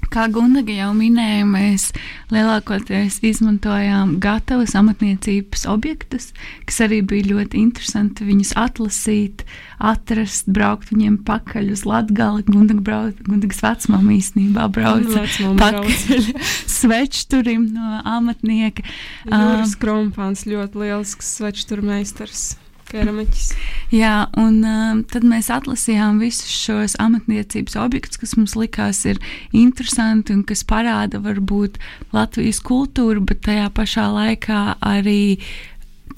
Kā 0.08 0.24
Gundaga 0.32 0.72
jau 0.72 0.90
minēja, 0.96 1.44
mēs 1.48 1.90
lielākoties 2.32 3.18
izmantojām 3.28 4.14
gatavus 4.22 4.72
amatniecības 4.78 5.66
objektus, 5.68 6.30
kas 6.68 6.80
arī 6.86 7.02
bija 7.04 7.34
ļoti 7.34 7.60
interesanti 7.60 8.24
viņus 8.28 8.54
atlasīt, 8.56 9.44
atrast, 9.78 10.48
braukt 10.48 10.92
viņiem 10.94 11.20
pakaļ 11.28 11.72
uz 11.74 11.84
Latgali. 11.88 12.46
Gundagas 12.48 13.60
vecmām 13.64 14.08
īstenībā 14.16 14.68
brauca 14.72 15.26
pakaļ 15.60 16.30
svečturim 16.78 17.68
no 17.74 18.00
amatnieka. 18.08 18.86
Jūras 19.28 19.76
Krompāns 19.80 20.46
ļoti 20.48 20.86
lielisks 20.86 21.36
svečturmeistars 21.36 22.48
keramiķis. 22.90 23.49
Jā, 23.95 24.26
un 24.40 24.61
um, 24.66 25.02
tad 25.09 25.25
mēs 25.28 25.50
atlasījām 25.52 26.21
visus 26.23 26.52
šos 26.52 26.97
amatniecības 27.02 27.78
objektus, 27.80 28.21
kas 28.21 28.37
mums 28.38 28.57
likās 28.59 29.04
ir 29.09 29.21
interesanti 29.57 30.35
un 30.37 30.45
kas 30.49 30.64
parāda 30.68 31.21
varbūt 31.25 31.78
Latvijas 32.16 32.61
kultūru, 32.64 33.25
bet 33.28 33.45
tajā 33.47 33.68
pašā 33.75 34.09
laikā 34.12 34.62
arī 34.85 35.38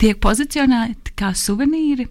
tiek 0.01 0.21
pozicionēti 0.23 1.17
kā 1.19 1.35
suvenīri. 1.37 2.09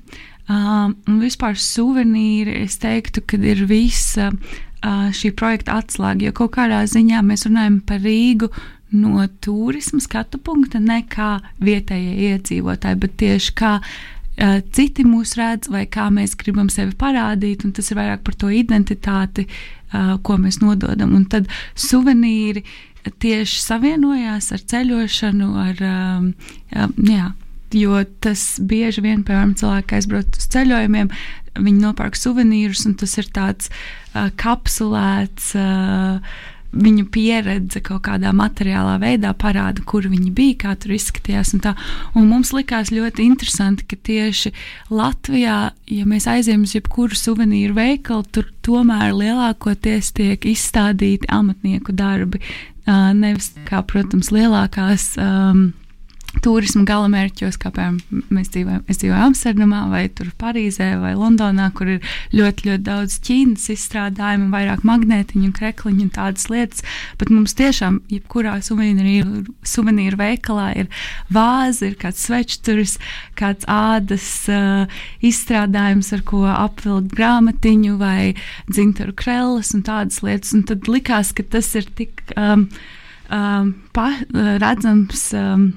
Um, 0.50 0.96
un 1.06 1.20
vispār 1.22 1.60
suvenīri, 1.62 2.64
es 2.66 2.80
teiktu, 2.82 3.22
ka 3.22 3.38
ir 3.38 3.68
visa 3.70 4.32
uh, 4.34 5.10
šī 5.14 5.34
projekta 5.38 5.78
atslēga, 5.78 6.30
jo 6.30 6.36
kaut 6.42 6.56
kādā 6.56 6.82
ziņā 6.90 7.22
mēs 7.26 7.46
runājam 7.46 7.78
par 7.86 8.02
Rīgu 8.02 8.50
no 8.98 9.28
turisma 9.46 10.02
skatu 10.02 10.40
punkta, 10.42 10.82
ne 10.82 11.04
kā 11.06 11.36
vietējie 11.62 12.32
iedzīvotāji, 12.32 13.02
bet 13.04 13.18
tieši 13.22 13.54
kā 13.60 13.76
citi 14.76 15.04
mūs 15.08 15.36
redz 15.40 15.70
vai 15.72 15.86
kā 15.92 16.08
mēs 16.14 16.36
gribam 16.40 16.70
sevi 16.72 16.96
parādīt, 17.00 17.66
un 17.68 17.74
tas 17.76 17.92
ir 17.92 18.00
vairāk 18.00 18.24
par 18.24 18.38
to 18.40 18.52
identitāti, 18.54 19.48
uh, 19.48 20.16
ko 20.24 20.38
mēs 20.40 20.62
nododam. 20.64 21.16
Un 21.18 21.26
tad 21.32 21.50
suvenīri 21.80 22.64
tieši 23.20 23.62
savienojās 23.64 24.52
ar 24.56 24.64
ceļošanu, 24.72 25.50
ar, 25.64 25.84
um, 25.90 26.32
jā, 27.08 27.32
jo 27.76 28.04
tas 28.24 28.46
bieži 28.60 29.04
vien, 29.06 29.24
piemēram, 29.28 29.56
cilvēki 29.60 30.00
aizbrauc 30.00 30.40
uz 30.40 30.48
ceļojumiem, 30.56 31.12
viņi 31.60 31.84
nopērk 31.84 32.16
suvenīrus, 32.20 32.86
un 32.88 32.96
tas 33.00 33.18
ir 33.20 33.30
tāds 33.36 33.72
uh, 33.72 34.30
kapsulēts. 34.40 35.54
Uh, 35.58 36.40
viņu 36.70 37.08
pieredze 37.14 37.82
kaut 37.86 38.04
kādā 38.06 38.32
materiālā 38.36 38.98
veidā 39.02 39.32
parāda, 39.38 39.82
kur 39.88 40.06
viņi 40.10 40.30
bija, 40.36 40.58
kā 40.64 40.76
tur 40.80 40.94
izskatījās. 40.96 41.54
Un 41.56 41.64
tā. 41.64 41.74
un 42.16 42.30
mums 42.30 42.54
likās 42.54 42.94
ļoti 42.94 43.26
interesanti, 43.26 43.88
ka 43.90 43.98
tieši 44.10 44.54
Latvijā, 44.94 45.60
ja 45.90 46.06
mēs 46.10 46.30
aizejam 46.30 46.68
uz 46.68 46.76
jebkuru 46.78 47.18
suvenīru 47.18 47.78
veikalu, 47.78 48.26
tur 48.32 48.50
tomēr 48.66 49.14
lielākoties 49.18 50.14
tiek 50.18 50.46
izstādīti 50.46 51.30
amatnieku 51.34 51.96
darbi. 51.96 52.44
Nevis 52.86 53.52
kā, 53.70 53.84
protams, 53.86 54.32
lielākās. 54.34 55.12
Um, 55.22 55.70
turisma 56.44 56.84
galamērķos, 56.88 57.58
kā 57.60 57.72
piemēram 57.74 58.26
mēs 58.34 58.52
dzīvojam, 58.54 58.84
es 58.92 59.00
dzīvoju 59.02 59.22
Amsterdamā, 59.30 59.82
vai 59.92 60.04
Parīzē, 60.40 60.92
vai 61.02 61.14
Londonā, 61.18 61.70
kur 61.76 61.90
ir 61.96 62.12
ļoti, 62.36 62.68
ļoti 62.70 62.84
daudz 62.86 63.18
ķīnas 63.26 63.66
izstrādājumu, 63.74 64.50
vairāk 64.54 64.86
magnētiņu 64.88 65.50
krekliņu 65.58 66.06
un 66.06 66.12
tādas 66.14 66.46
lietas. 66.52 66.86
Bet 67.20 67.34
mums 67.34 67.56
tiešām, 67.60 68.00
jebkurā 68.14 68.60
suvenīru, 68.66 69.44
suvenīru 69.66 70.20
veikalā 70.22 70.70
ir 70.84 70.94
vāze, 71.34 71.90
ir 71.90 71.98
kāds 72.00 72.24
svečturis, 72.28 72.98
kāds 73.40 73.68
ādas 73.70 74.30
uh, 74.54 75.02
izstrādājums, 75.26 76.14
ar 76.16 76.24
ko 76.30 76.46
apvilkt 76.52 77.12
grāmatiņu 77.18 77.98
vai 78.00 78.36
dzintaru 78.70 79.18
krellas 79.18 79.74
un 79.76 79.84
tādas 79.88 80.22
lietas. 80.26 80.54
Un 80.56 80.64
tad 80.70 80.88
likās, 80.92 81.34
ka 81.36 81.44
tas 81.58 81.74
ir 81.80 81.90
tik 81.98 82.24
um, 82.38 82.70
um, 83.34 83.76
pa, 83.98 84.12
redzams. 84.62 85.30
Um, 85.34 85.70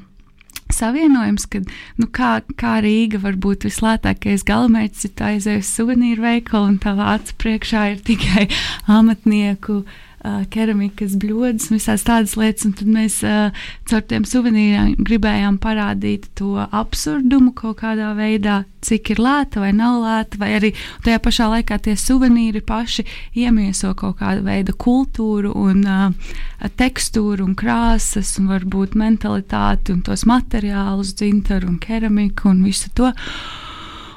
savienojums, 0.77 1.49
ka 1.53 1.63
nu, 2.01 2.09
kā, 2.09 2.33
kā 2.61 2.77
Rīga 2.85 3.23
var 3.23 3.39
būt 3.41 3.67
vislētākais 3.69 4.47
galamērķis, 4.49 5.09
ja 5.09 5.17
tā 5.21 5.35
uz 5.41 5.73
suvenīru 5.73 6.25
veikalu 6.27 6.75
un 6.75 6.79
tā 6.83 6.97
vācu 6.99 7.37
priekšā 7.43 7.85
ir 7.95 8.01
tikai 8.07 8.49
amatnieku 9.01 9.83
uh, 9.83 10.01
uh, 10.25 10.43
keramikas 10.53 11.17
bļodas 11.21 11.71
un 11.71 11.79
visādas 11.79 12.05
tādas 12.07 12.35
lietas. 12.39 12.67
Un 12.69 12.75
tad 12.79 12.91
mēs 12.91 13.19
uh, 13.27 13.65
caur 13.91 14.05
tiem 14.09 14.27
suvenīriem 14.29 14.95
gribējām 15.03 15.59
parādīt 15.63 16.29
to 16.39 16.55
absurdumu 16.65 17.53
kaut 17.59 17.81
kādā 17.83 18.13
veidā, 18.19 18.63
cik 18.83 19.13
ir 19.15 19.23
lēta 19.23 19.63
vai 19.63 19.73
nav 19.77 20.01
lēta, 20.03 20.41
vai 20.43 20.53
arī 20.59 20.73
tajā 21.05 21.23
pašā 21.23 21.49
laikā 21.57 21.79
tie 21.83 21.97
suvenīri 21.99 22.63
paši 22.67 23.07
iemieso 23.45 23.93
kaut 23.99 24.21
kādu 24.23 24.47
veidu 24.47 24.77
kultūru 24.79 25.55
un 25.59 25.83
uh, 25.87 26.33
tekstūru 26.79 27.47
un 27.47 27.59
krāsas 27.59 28.37
un 28.41 28.51
varbūt 28.53 28.97
mentalitāti 28.99 29.95
un 29.95 30.03
tos 30.07 30.27
materiālus, 30.29 31.15
dzintaru 31.19 31.75
un 31.75 31.83
keramiku 31.83 32.51
un 32.53 32.65
visu 32.67 32.91
to. 32.95 33.13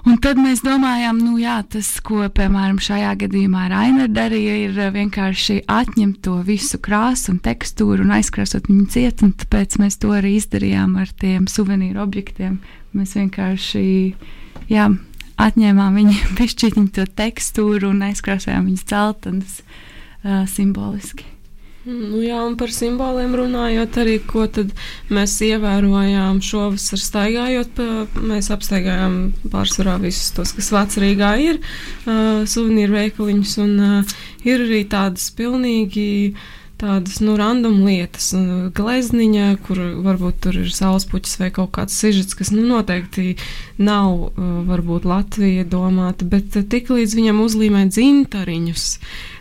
Un 0.06 0.20
tad 0.22 0.38
mēs 0.38 0.60
domājām, 0.62 1.18
nu 1.18 1.40
jā, 1.42 1.56
tas, 1.66 1.88
ko 2.06 2.28
piemēram 2.30 2.78
šajā 2.84 3.16
gadījumā 3.24 3.64
Raina 3.72 4.06
darīja, 4.06 4.58
ir 4.68 4.78
eh, 4.78 4.92
vienkārši 4.94 5.64
atņemt 5.66 6.20
to 6.28 6.36
visu 6.46 6.78
krāsu 6.78 7.34
un 7.34 7.40
tekstūru 7.42 8.06
un 8.06 8.14
aizkrāsot 8.20 8.70
viņu 8.70 8.86
ciet, 8.94 9.26
un 9.26 9.34
tāpēc 9.34 9.80
mēs 9.82 9.98
to 10.04 10.14
arī 10.14 10.36
izdarījām 10.38 10.94
ar 11.02 11.10
tiem 11.10 11.50
suvenīru 11.50 12.04
objektiem. 12.06 12.60
Mēs 12.94 13.18
vienkārši, 13.18 13.86
jā, 14.70 14.90
atņēmām 15.42 16.02
viņu 16.02 16.18
pišķītiņu 16.38 16.92
to 17.00 17.10
tekstūru 17.18 17.90
un 17.90 18.06
aizkrāsojām 18.12 18.70
viņas 18.70 18.90
celtnes 18.94 19.62
uh, 19.66 20.46
simboliski. 20.54 21.35
Nu, 21.86 22.18
jā, 22.26 22.40
un 22.42 22.56
par 22.58 22.72
simboliem 22.74 23.36
runājot, 23.38 23.98
arī 24.02 24.16
ko 24.26 24.48
mēs 25.14 25.36
ievērojām 25.46 26.40
šovasar 26.42 26.98
staigājot. 26.98 27.82
Mēs 28.26 28.50
apstaigājām 28.56 29.20
pārsvarā 29.54 30.00
visus 30.02 30.34
tos, 30.34 30.56
kas 30.58 30.72
Vācijā 30.74 31.32
ir, 31.46 31.62
uh, 31.62 32.42
suvenīru 32.50 32.98
veikaliņus, 32.98 33.56
un 33.62 33.76
uh, 33.78 34.16
ir 34.50 34.66
arī 34.66 34.82
tādas 34.90 35.30
pilnīgi 35.38 36.34
tādas 36.82 37.22
nu, 37.24 37.38
random 37.40 37.86
lietas, 37.86 38.34
glezniņa, 38.76 39.46
kur 39.64 39.80
varbūt 40.04 40.42
tur 40.44 40.58
ir 40.60 40.74
saulespuķis 40.76 41.38
vai 41.40 41.52
kaut 41.56 41.72
kāds 41.78 41.96
sižets, 41.96 42.36
kas 42.36 42.52
nu, 42.52 42.66
noteikti 42.68 43.38
nav 43.80 44.34
varbūt 44.36 45.08
Latvija 45.08 45.64
domāta, 45.70 46.28
bet 46.28 46.52
tiklīdz 46.52 47.16
viņam 47.16 47.40
uzlīmē 47.46 47.86
dzintariņus. 47.94 48.90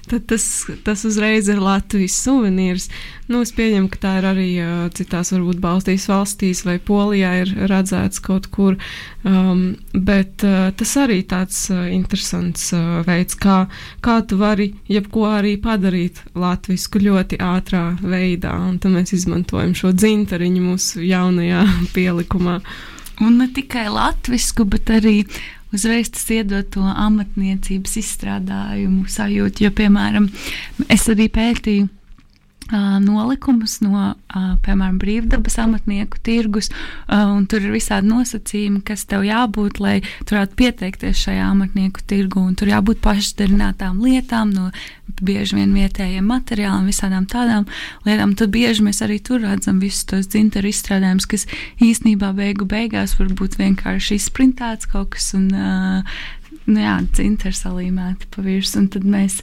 Tad 0.05 0.27
tas, 0.29 0.45
tas 0.85 1.05
uzreiz 1.09 1.49
ir 1.49 1.61
Latvijas 1.65 2.17
suvenīrs. 2.27 2.91
Nu, 3.33 3.41
es 3.41 3.55
pieņemu, 3.57 3.89
ka 3.89 4.01
tā 4.03 4.13
ir 4.19 4.27
arī 4.29 4.49
uh, 4.61 4.73
citās, 4.93 5.31
varbūt 5.33 5.63
Baltijas 5.63 6.05
valstīs 6.11 6.61
vai 6.67 6.77
Polijā 6.77 7.31
ir 7.41 7.53
redzēts 7.71 8.21
kaut 8.25 8.51
kur, 8.53 8.77
um, 9.25 9.63
bet 9.97 10.45
uh, 10.45 10.69
tas 10.77 10.93
arī 11.01 11.23
tāds 11.31 11.63
uh, 11.73 11.87
interesants 11.89 12.67
uh, 12.77 13.01
veids, 13.09 13.39
kā, 13.41 13.63
kā 14.05 14.19
tu 14.29 14.37
vari 14.43 14.75
jebko 14.93 15.25
arī 15.31 15.55
padarīt 15.63 16.21
latvisku 16.37 17.01
ļoti 17.01 17.41
ātrā 17.41 17.87
veidā, 18.03 18.53
un 18.69 18.77
tad 18.83 18.93
mēs 18.99 19.17
izmantojam 19.17 19.73
šo 19.79 19.95
dzintariņu 19.97 20.67
mūsu 20.69 21.07
jaunajā 21.09 21.65
pielikumā. 21.97 22.61
Un 23.25 23.39
ne 23.39 23.47
tikai 23.55 23.87
latviešu, 23.95 24.67
bet 24.69 24.91
arī 24.91 25.21
uzreiz 25.75 26.11
tas 26.15 26.25
iedod 26.31 26.69
to 26.75 26.85
amatniecības 26.85 27.99
izstrādājumu 28.01 29.09
sajūtu. 29.11 29.67
Jo, 29.67 29.75
piemēram, 29.75 30.31
es 30.89 31.09
arī 31.13 31.29
pētīju 31.35 31.91
nolikumus 32.73 33.79
no, 33.85 34.15
piemēram, 34.65 34.97
brīvdabas 35.01 35.59
amatnieku 35.61 36.19
tirgus, 36.25 36.71
un 37.13 37.45
tur 37.51 37.65
ir 37.65 37.75
visādi 37.75 38.09
nosacījumi, 38.09 38.81
kas 38.87 39.05
tev 39.11 39.27
jābūt, 39.27 39.81
lai 39.85 39.99
tu 40.25 40.35
varētu 40.35 40.57
pieteikties 40.59 41.25
šajā 41.27 41.51
amatnieku 41.53 42.05
tirgu, 42.09 42.41
un 42.41 42.55
tur 42.59 42.71
jābūt 42.73 43.03
pašdarinātām 43.05 44.01
lietām, 44.05 44.55
no 44.55 44.71
bieži 45.21 45.59
vien 45.59 45.75
vietējiem 45.77 46.25
materiāliem, 46.27 46.89
visādām 46.89 47.27
tādām 47.31 47.69
lietām. 48.07 48.33
Tad 48.39 48.55
bieži 48.55 48.87
mēs 48.87 49.03
arī 49.05 49.21
tur 49.25 49.45
redzam 49.45 49.83
visus 49.83 50.07
tos 50.09 50.31
dzintaru 50.33 50.73
izstrādājumus, 50.73 51.29
kas 51.31 51.47
īsnībā 51.85 52.33
beigu 52.37 52.67
beigās 52.69 53.19
var 53.21 53.29
būt 53.37 53.59
vienkārši 53.61 54.19
izprintēts 54.19 54.89
kaut 54.91 55.13
kas, 55.15 55.35
un 55.37 55.51
uh, 55.53 56.17
nu 56.67 56.81
jā, 56.81 56.99
dzintars 57.13 57.65
salīmēti 57.65 58.29
pa 58.33 58.45
virsmu, 58.45 58.85
un 58.85 58.91
tad 58.95 59.07
mēs 59.09 59.41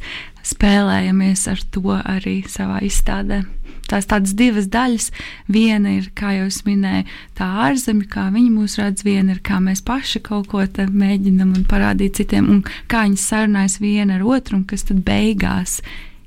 spēlējamies 0.48 1.48
ar 1.52 1.64
to 1.74 1.98
arī 2.00 2.42
savā 2.50 2.82
izstādē. 2.86 3.44
Tās 3.92 4.08
tādas 4.08 4.32
divas 4.38 4.70
daļas. 4.72 5.10
Viena 5.52 5.98
ir, 5.98 6.08
kā 6.16 6.32
jau 6.38 6.48
es 6.48 6.62
minēju, 6.64 7.08
tā 7.36 7.48
ārzemē, 7.66 8.06
kā 8.12 8.30
viņi 8.32 8.52
mūs 8.54 8.78
redz, 8.80 9.04
viena 9.04 9.36
ir, 9.36 9.42
kā 9.44 9.60
mēs 9.64 9.84
paši 9.84 10.22
kaut 10.24 10.48
ko 10.52 10.64
mēģinam 10.64 11.52
un 11.58 11.66
parādīt 11.68 12.22
citiem, 12.22 12.48
un 12.50 12.64
kā 12.88 13.04
viņi 13.08 13.20
sarunājas 13.20 13.80
viena 13.84 14.16
ar 14.18 14.24
otru, 14.24 14.62
un 14.62 14.66
kas 14.66 14.88
tad 14.88 15.04
beigās 15.04 15.82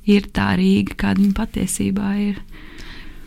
ir 0.04 0.28
tā 0.28 0.52
Rīga, 0.60 0.98
kāda 1.00 1.22
viņa 1.22 1.36
patiesībā 1.38 2.10
ir. 2.20 2.42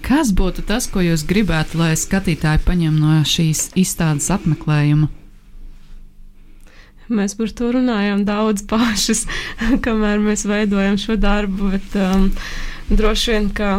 Kas 0.05 0.29
būtu 0.31 0.63
tas, 0.63 0.85
ko 0.87 1.01
jūs 1.01 1.25
gribētu, 1.27 1.81
lai 1.81 1.95
skatītāji 1.97 2.61
paņem 2.67 2.99
no 3.01 3.17
šīs 3.27 3.71
izstādes 3.75 4.29
apmeklējuma? 4.31 5.09
Mēs 7.07 7.37
par 7.39 7.53
to 7.55 7.71
runājām 7.71 8.25
daudz 8.27 8.65
pašas, 8.67 9.25
kamēr 9.85 10.19
mēs 10.23 10.43
veidojam 10.49 10.99
šo 10.99 11.15
darbu. 11.19 11.71
Bet, 11.75 11.95
um, 11.95 12.27
droši 12.89 13.33
vien, 13.35 13.49
ka 13.55 13.77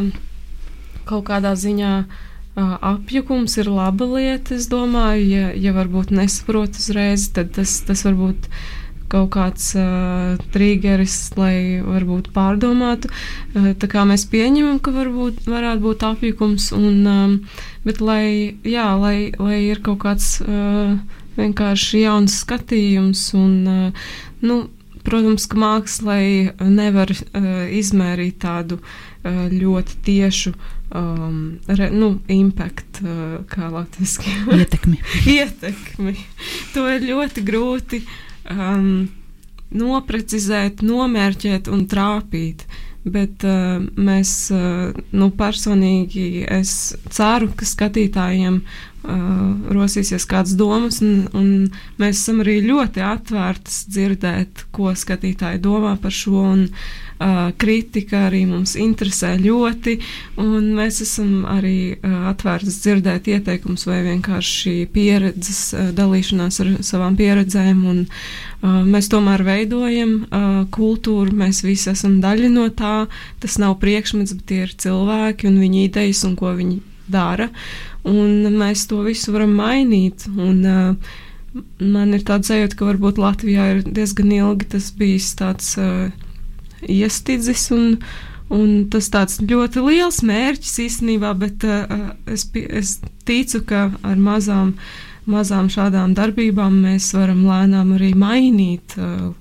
kaut 1.09 1.29
kādā 1.29 1.55
ziņā 1.57 1.93
apjukums 2.59 3.55
ir 3.61 3.71
laba 3.71 4.07
lieta, 4.09 4.57
es 4.57 4.67
domāju, 4.71 5.25
ja, 5.29 5.49
ja 5.55 5.73
varbūt 5.77 6.11
nesaprot 6.15 6.77
uzreiz, 6.81 7.29
tad 7.35 7.53
tas, 7.55 7.79
tas 7.87 8.03
varbūt 8.07 8.49
kaut 9.09 9.31
kāds 9.33 9.71
uh, 9.79 10.37
triggeris, 10.53 11.31
lai 11.39 11.81
varbūt 11.81 12.29
pārdomātu. 12.35 13.09
Uh, 13.55 13.71
tā 13.79 13.89
kā 13.89 14.05
mēs 14.09 14.27
pieņemam, 14.29 14.83
ka 14.85 14.93
varbūt 14.93 15.47
varētu 15.49 15.85
būt 15.85 16.05
apjukums, 16.11 16.73
un, 16.77 16.99
um, 17.09 17.39
bet 17.87 18.03
lai, 18.05 18.59
jā, 18.69 18.91
lai, 19.01 19.31
lai 19.39 19.63
ir 19.71 19.81
kaut 19.85 20.03
kāds 20.05 20.35
uh, 20.45 20.99
vienkārši 21.39 22.05
jauns 22.05 22.41
skatījums 22.43 23.29
un, 23.39 23.55
uh, 23.69 24.09
nu, 24.45 24.65
protams, 25.09 25.47
ka 25.49 25.59
mākslai 25.61 26.55
nevar 26.61 27.13
uh, 27.15 27.69
izmērīt 27.73 28.41
tādu 28.45 28.81
uh, 28.81 29.47
ļoti 29.53 30.03
tiešu 30.05 30.53
um, 30.95 31.59
re, 31.67 31.91
nu, 31.95 32.19
impact, 32.33 33.03
uh, 33.03 33.39
kā 33.51 33.71
latviešu 33.73 34.25
ietekmi. 34.59 34.99
ietekmi. 35.27 36.17
To 36.75 36.89
ir 36.93 37.07
ļoti 37.09 37.45
grūti 37.47 38.03
um, 38.51 39.09
noprecizēt, 39.75 40.85
nomērķēt 40.85 41.73
un 41.73 41.87
trāpīt. 41.91 42.67
Bet 43.09 43.45
uh, 43.47 43.79
mēs, 43.97 44.33
uh, 44.53 44.97
nu, 45.17 45.31
personīgi, 45.37 46.45
es 46.59 46.95
ceru, 47.15 47.49
ka 47.57 47.69
skatītājiem 47.69 48.61
uh, 49.05 49.73
rosīsies 49.75 50.27
kādas 50.29 50.57
domas, 50.59 51.03
un, 51.05 51.27
un 51.37 51.51
mēs 52.01 52.23
esam 52.23 52.43
arī 52.45 52.59
ļoti 52.67 53.05
atvērtas 53.05 53.85
dzirdēt, 53.93 54.67
ko 54.75 54.95
skatītāji 54.97 55.63
domā 55.65 55.97
par 56.03 56.15
šo. 56.15 56.43
Un, 56.49 56.67
uh, 56.69 56.99
kritika 57.59 58.27
arī 58.29 58.45
mums 58.49 58.75
interesē 58.79 59.35
ļoti, 59.41 59.99
un 60.43 60.73
mēs 60.77 61.01
esam 61.05 61.47
arī 61.51 61.97
uh, 61.97 62.29
atvērtas 62.33 62.81
dzirdēt 62.85 63.31
ieteikumus 63.35 63.87
vai 63.89 64.01
vienkārši 64.07 64.75
pieredzes, 64.95 65.63
uh, 65.75 65.91
dalīšanās 65.97 66.61
ar 66.65 66.73
savām 66.87 67.19
pieredzēm. 67.19 67.85
Un, 67.91 68.05
uh, 68.07 68.81
mēs 68.87 69.11
tomēr 69.13 69.45
veidojam 69.47 70.15
uh, 70.23 70.49
kultūru, 70.75 71.35
mēs 71.43 71.65
visi 71.67 71.91
esam 71.95 72.21
daļa 72.25 72.53
no 72.55 72.69
tā. 72.71 73.07
Tas 73.43 73.59
nav 73.63 73.79
priekšmets, 73.83 74.37
bet 74.39 74.49
tie 74.51 74.63
ir 74.67 74.77
cilvēki 74.79 75.51
un 75.51 75.61
viņu 75.63 75.87
idejas 75.89 76.25
un 76.29 76.39
ko 76.39 76.55
viņi 76.59 76.81
dara. 77.09 77.49
Un 78.09 78.59
mēs 78.59 78.87
to 78.89 79.03
visu 79.07 79.35
varam 79.35 79.53
mainīt. 79.59 80.29
Un, 80.33 80.61
uh, 80.65 81.17
Man 81.81 82.13
ir 82.13 82.23
tāds 82.29 82.51
sajūta, 82.51 82.77
ka 82.77 82.87
varbūt 82.91 83.19
Latvijā 83.19 83.69
ir 83.73 83.79
diezgan 83.97 84.33
ilgi 84.37 84.69
tas 84.75 84.91
bijis 84.99 85.31
tāds 85.39 85.71
uh, 85.81 86.11
iestidzis. 86.85 87.65
Un, 87.75 87.97
un 88.53 88.85
tas 88.93 89.09
tāds 89.13 89.41
ļoti 89.43 89.83
liels 89.87 90.21
mērķis 90.29 90.77
īstenībā, 90.85 91.33
bet 91.41 91.65
uh, 91.67 92.11
es, 92.29 92.47
es 92.55 92.99
ticu, 93.29 93.63
ka 93.69 93.89
ar 94.05 94.21
mazām, 94.21 94.75
mazām 95.29 95.73
šādām 95.73 96.15
darbībām 96.19 96.83
mēs 96.85 97.11
varam 97.17 97.43
lēnām 97.49 97.97
arī 97.97 98.13
mainīt. 98.19 98.99
Uh, 99.01 99.33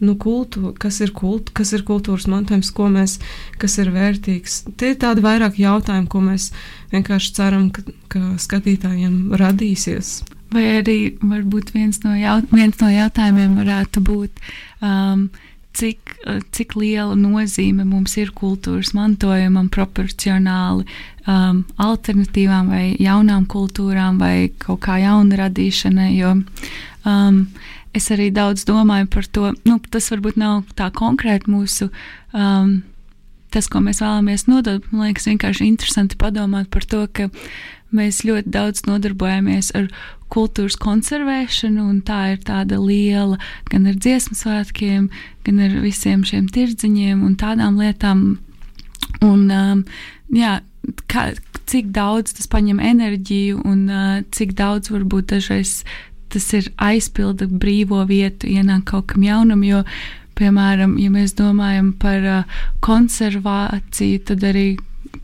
nu, 0.00 0.16
kultūra, 0.20 0.72
kas 0.80 1.00
ir, 1.04 1.12
kult, 1.16 1.52
kas 1.56 1.74
ir 1.76 1.84
kultūras 1.88 2.26
mantojums, 2.30 2.72
ko 2.76 2.88
mēs, 2.92 3.18
kas 3.60 3.78
ir 3.82 3.92
vērtīgs. 3.94 4.62
Tie 4.80 4.94
ir 4.94 4.98
tādi 5.00 5.24
vairāk 5.24 5.60
jautājumi, 5.60 6.08
ko 6.10 6.22
mēs 6.24 6.50
vienkārši 6.94 7.34
ceram, 7.36 7.68
ka, 7.74 7.84
ka 8.12 8.22
skatītājiem 8.40 9.36
radīsies. 9.40 10.20
Vai 10.50 10.64
arī 10.80 10.98
varbūt 11.22 11.74
viens 11.76 12.00
no, 12.02 12.16
jaut, 12.18 12.48
viens 12.50 12.80
no 12.80 12.88
jautājumiem 12.90 13.54
varētu 13.60 14.02
būt, 14.02 14.40
um, 14.82 15.28
cik, 15.78 16.16
cik 16.50 16.74
liela 16.74 17.14
nozīme 17.14 17.84
mums 17.86 18.16
ir 18.18 18.32
kultūras 18.34 18.90
mantojumam 18.96 19.68
proporcionāli 19.70 20.86
um, 21.30 21.62
alternatīvām 21.78 22.72
vai 22.72 22.84
jaunām 22.98 23.46
kultūrām 23.50 24.18
vai 24.18 24.50
kaut 24.58 24.82
kā 24.88 24.98
jaunu 25.04 25.38
radīšanai. 25.38 26.10
Jo, 26.18 26.34
um, 27.06 27.44
es 27.96 28.10
arī 28.14 28.30
daudz 28.34 28.64
domāju 28.68 29.10
par 29.10 29.26
to. 29.26 29.52
Nu, 29.66 29.80
tas 29.90 30.10
varbūt 30.12 30.38
nav 30.40 30.64
tā 30.78 30.90
konkrēti 30.94 31.50
mūsu. 31.50 31.90
Um, 32.32 32.80
Tas, 33.50 33.66
ko 33.66 33.80
mēs 33.82 33.98
vēlamies 33.98 34.46
nodot, 34.46 34.84
man 34.92 35.08
liekas, 35.08 35.26
vienkārši 35.26 35.66
interesanti 35.66 36.14
padomāt 36.18 36.68
par 36.70 36.84
to, 36.86 37.02
ka 37.10 37.26
mēs 37.90 38.22
ļoti 38.22 38.52
daudz 38.54 38.84
nodarbojamies 38.86 39.72
ar 39.74 39.88
kultūras 40.30 40.76
konservēšanu, 40.78 41.88
un 41.90 41.98
tā 42.06 42.20
ir 42.36 42.44
tāda 42.46 42.78
liela 42.78 43.40
gan 43.70 43.88
ar 43.90 43.98
dziesmu 43.98 44.38
svētkiem, 44.38 45.08
gan 45.46 45.62
ar 45.66 45.74
visiem 45.82 46.22
šiem 46.26 46.46
tirdziņiem 46.54 47.24
un 47.26 47.34
tādām 47.40 47.80
lietām. 47.82 48.22
Un, 49.26 49.42
um, 49.50 49.82
jā, 50.30 50.60
kā, 51.10 51.32
cik 51.70 51.90
daudz 51.94 52.36
tas 52.38 52.46
paņem 52.50 52.78
enerģiju 52.92 53.64
un 53.66 53.82
uh, 53.90 54.20
cik 54.30 54.54
daudz 54.58 54.94
varbūt 54.94 55.34
dažreiz 55.34 55.80
tas 56.32 56.46
ir 56.56 56.70
aizpilda 56.80 57.48
brīvo 57.50 58.02
vietu, 58.08 58.48
ienāk 58.50 58.88
kaut 58.92 59.10
kam 59.12 59.24
jaunam. 59.26 59.64
Jo, 59.66 59.82
piemēram, 60.40 60.96
ja 61.00 61.10
mēs 61.12 61.34
domājam 61.38 61.92
par 62.00 62.28
uh, 62.28 62.60
konservāciju, 62.84 64.22
tad 64.30 64.46
arī 64.46 64.68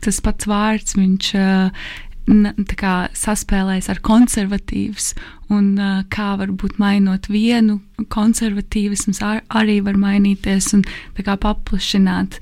tas 0.03 0.19
pats 0.21 0.49
vārds 0.49 0.99
viņš. 0.99 1.31
Uh, 1.37 1.95
kā, 2.27 3.07
saspēlēs 3.15 3.87
ar 3.89 4.01
konservatīvs, 4.03 5.13
un 5.53 5.77
uh, 5.79 6.03
kā 6.11 6.35
varbūt 6.39 6.77
mainot 6.79 7.29
vienu 7.31 7.79
konservatīvisms 8.11 9.21
ar, 9.23 9.43
arī 9.47 9.79
var 9.81 9.95
mainīties 9.95 10.73
un 10.75 10.83
kā, 11.15 11.37
paplašināt 11.37 12.39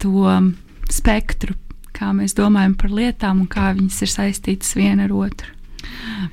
to 0.00 0.24
um, 0.24 0.54
spektru, 0.88 1.54
kā 1.92 2.12
mēs 2.16 2.34
domājam 2.36 2.76
par 2.76 2.90
lietām 2.90 3.44
un 3.44 3.46
kā 3.48 3.74
viņas 3.76 4.02
ir 4.02 4.12
saistītas 4.12 4.74
viena 4.76 5.04
ar 5.04 5.12
otru. 5.12 5.55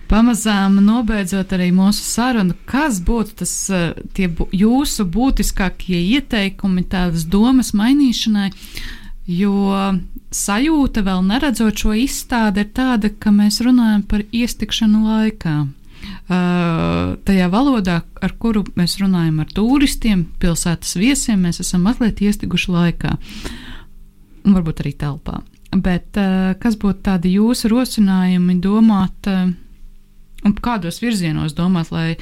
Pamazām 0.09 0.77
nobeidzot 0.85 1.51
arī 1.55 1.69
mūsu 1.75 2.03
sarunu, 2.05 2.55
kas 2.69 3.01
būtu 3.03 3.37
tas 3.43 3.53
tie 4.15 4.29
jūsu 4.55 5.05
būtiskākie 5.11 5.99
ieteikumi, 6.15 6.85
tādas 6.89 7.25
domas 7.29 7.73
mainīšanai, 7.77 8.49
jo 9.27 9.53
sajūta 10.33 11.03
vēl 11.05 11.23
neredzot 11.27 11.83
šo 11.83 11.93
izstādi 11.97 12.63
ir 12.63 12.73
tāda, 12.75 13.11
ka 13.11 13.33
mēs 13.35 13.61
runājam 13.65 14.03
par 14.09 14.25
iestikšanu 14.31 15.05
laikā. 15.07 15.55
Uh, 15.63 17.15
tajā 17.23 17.47
valodā, 17.51 18.01
ar 18.23 18.33
kuru 18.39 18.65
mēs 18.75 18.97
runājam 18.99 19.39
ar 19.39 19.51
turistiem, 19.55 20.25
pilsētas 20.39 20.97
viesiem, 20.99 21.45
mēs 21.45 21.61
esam 21.63 21.85
mazliet 21.87 22.19
iestiguši 22.23 22.71
laikā, 22.75 23.13
un 24.43 24.57
varbūt 24.57 24.83
arī 24.83 24.93
telpā. 24.99 25.39
Bet 25.73 26.19
uh, 26.21 26.53
kas 26.61 26.77
būtu 26.77 27.01
tādi 27.07 27.33
jūsu 27.37 27.71
rosinājumi 27.71 28.59
domāt, 28.61 29.29
uh, 29.29 29.49
un 30.45 30.55
kādos 30.61 31.01
virzienos 31.01 31.55
domāt, 31.57 31.89
lai 31.93 32.17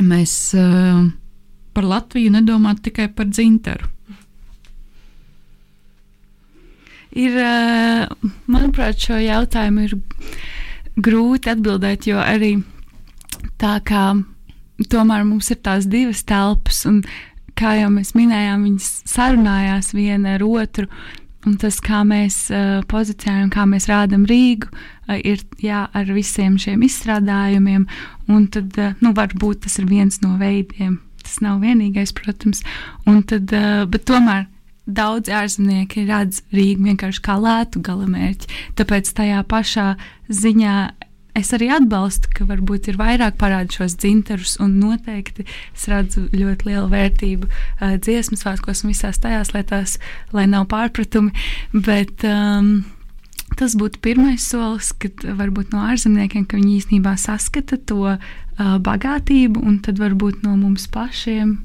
mēs 0.00 0.32
uh, 0.56 1.04
par 1.76 1.88
Latviju 1.90 2.32
nedomātu 2.32 2.88
tikai 2.88 3.10
par 3.12 3.28
dzintaru? 3.28 3.90
Ir, 7.14 7.36
manuprāt, 8.50 8.98
šo 8.98 9.20
jautājumu 9.22 9.84
ir 9.86 9.92
grūti 10.98 11.52
atbildēt, 11.52 12.08
jo 12.10 12.18
arī 12.18 12.56
tā 13.62 13.76
kā 13.86 14.16
tomēr 14.90 15.22
mums 15.26 15.50
ir 15.54 15.60
tās 15.62 15.86
divas 15.90 16.24
telpas, 16.26 16.82
un 16.90 17.02
kā 17.58 17.76
jau 17.78 17.90
mēs 17.94 18.14
minējām, 18.18 18.64
viņas 18.66 18.88
sarunājās 19.10 19.92
viena 19.94 20.34
ar 20.38 20.44
otru. 20.46 20.88
Un 21.44 21.58
tas, 21.60 21.76
kā 21.84 22.00
mēs 22.08 22.46
uh, 22.52 22.80
pozicionējam, 22.88 23.50
kā 23.52 23.66
mēs 23.68 23.88
rādām 23.90 24.24
Rīgu, 24.28 24.70
uh, 24.70 25.18
ir 25.18 25.42
jā, 25.62 25.84
ar 25.92 26.12
visiem 26.16 26.56
šiem 26.60 26.84
izstrādājumiem. 26.86 27.84
Un 28.32 28.46
tad, 28.52 28.72
uh, 28.80 28.96
nu, 29.04 29.12
varbūt 29.16 29.64
tas 29.66 29.78
ir 29.80 29.88
viens 29.90 30.22
no 30.24 30.38
veidiem. 30.40 30.98
Tas 31.24 31.38
nav 31.44 31.60
vienīgais, 31.64 32.14
protams. 32.16 32.64
Un 33.08 33.22
tad, 33.28 33.52
uh, 33.52 33.84
bet 33.90 34.06
tomēr 34.08 34.46
daudz 34.84 35.32
ārzemnieki 35.32 36.04
redz 36.08 36.42
Rīgu 36.52 36.88
vienkārši 36.90 37.22
kā 37.24 37.38
lētu 37.40 37.80
galamērķi. 37.84 38.50
Tāpēc 38.80 39.12
tajā 39.16 39.40
pašā 39.48 39.94
ziņā 40.28 40.76
es 41.38 41.52
arī 41.56 41.70
atbalstu, 41.74 42.30
ka 42.34 42.46
varbūt 42.48 42.88
ir 42.92 42.98
vairāk 43.00 43.38
parādu 43.40 43.80
šos 43.80 43.96
dzinterus, 44.00 44.56
un 44.62 44.78
noteikti 44.80 45.46
es 45.46 45.86
redzu 45.90 46.28
ļoti 46.32 46.70
lielu 46.70 46.88
vērtību 46.92 47.50
uh, 47.50 47.94
dziesmu 47.98 48.38
svētkos 48.40 48.84
un 48.84 48.94
visās 48.94 49.20
tajās 49.22 49.54
lietās, 49.54 49.98
lai 50.34 50.46
nav 50.50 50.68
pārpratumi. 50.72 51.34
Bet, 51.74 52.26
um, 52.28 52.84
Tas 53.54 53.76
būtu 53.78 54.00
pirmais 54.02 54.42
solis, 54.42 54.88
kad 54.98 55.22
varbūt 55.22 55.74
no 55.74 55.84
ārzemniekiem, 55.86 56.42
ka 56.48 56.58
viņi 56.58 56.78
īstenībā 56.80 57.12
saskata 57.20 57.78
to 57.86 58.00
uh, 58.16 58.24
bagātību, 58.58 59.62
un 59.62 59.78
tad 59.84 60.00
varbūt 60.02 60.42
no 60.42 60.56
mums 60.58 60.88
pašiem. 60.90 61.60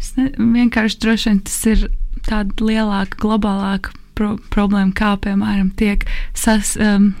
Es 0.00 0.14
ne, 0.16 0.30
vienkārši 0.38 1.00
droši 1.02 1.28
vien 1.28 1.42
tas 1.44 1.58
ir 1.68 1.84
tāda 2.24 2.64
lielāka, 2.64 3.18
globālāka 3.20 3.92
pro 4.16 4.36
problēma, 4.52 4.94
kā 4.96 5.12
piemēram 5.20 5.70
tiek 5.76 6.06
sas, 6.32 6.74
um, 6.80 7.12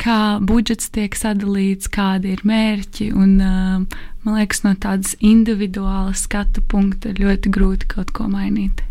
kā 0.00 0.20
budžets 0.44 0.90
tiek 0.94 1.16
sadalīts, 1.16 1.90
kādi 1.92 2.34
ir 2.34 2.44
mērķi. 2.48 3.10
Un, 3.16 3.34
uh, 3.44 4.04
man 4.24 4.38
liekas, 4.38 4.64
no 4.66 4.74
tādas 4.80 5.16
individuālas 5.20 6.24
skatu 6.26 6.64
punkta 6.64 7.12
ir 7.12 7.20
ļoti 7.24 7.52
grūti 7.52 7.90
kaut 7.90 8.14
ko 8.16 8.28
mainīt. 8.30 8.84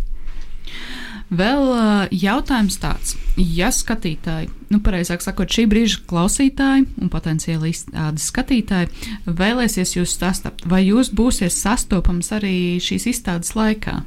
Vēl 1.29 1.63
uh, 1.69 2.07
jautājums 2.09 2.79
tāds, 2.81 3.13
ja 3.37 3.67
skatītāji, 3.69 4.47
nu, 4.73 4.79
pareizāk 4.81 5.21
sakot, 5.21 5.51
šī 5.53 5.67
brīža 5.69 5.99
klausītāji 6.09 6.87
un 6.97 7.11
potenciāli 7.13 7.69
izstādes 7.69 8.25
skatītāji 8.31 8.89
vēlēsies 9.27 9.93
jūs 9.99 10.15
sastapt, 10.17 10.65
vai 10.65 10.87
jūs 10.87 11.11
būsiet 11.13 11.53
sastopams 11.53 12.31
arī 12.33 12.55
šīs 12.81 13.05
izstādes 13.13 13.53
laikā? 13.57 13.99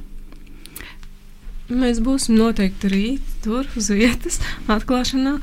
Mēs 1.71 2.03
būsim 2.03 2.35
noteikti 2.35 2.91
rīt, 2.91 3.31
tur 3.45 3.71
uz 3.79 3.87
vietas, 3.95 4.41
atklāšanā. 4.67 5.37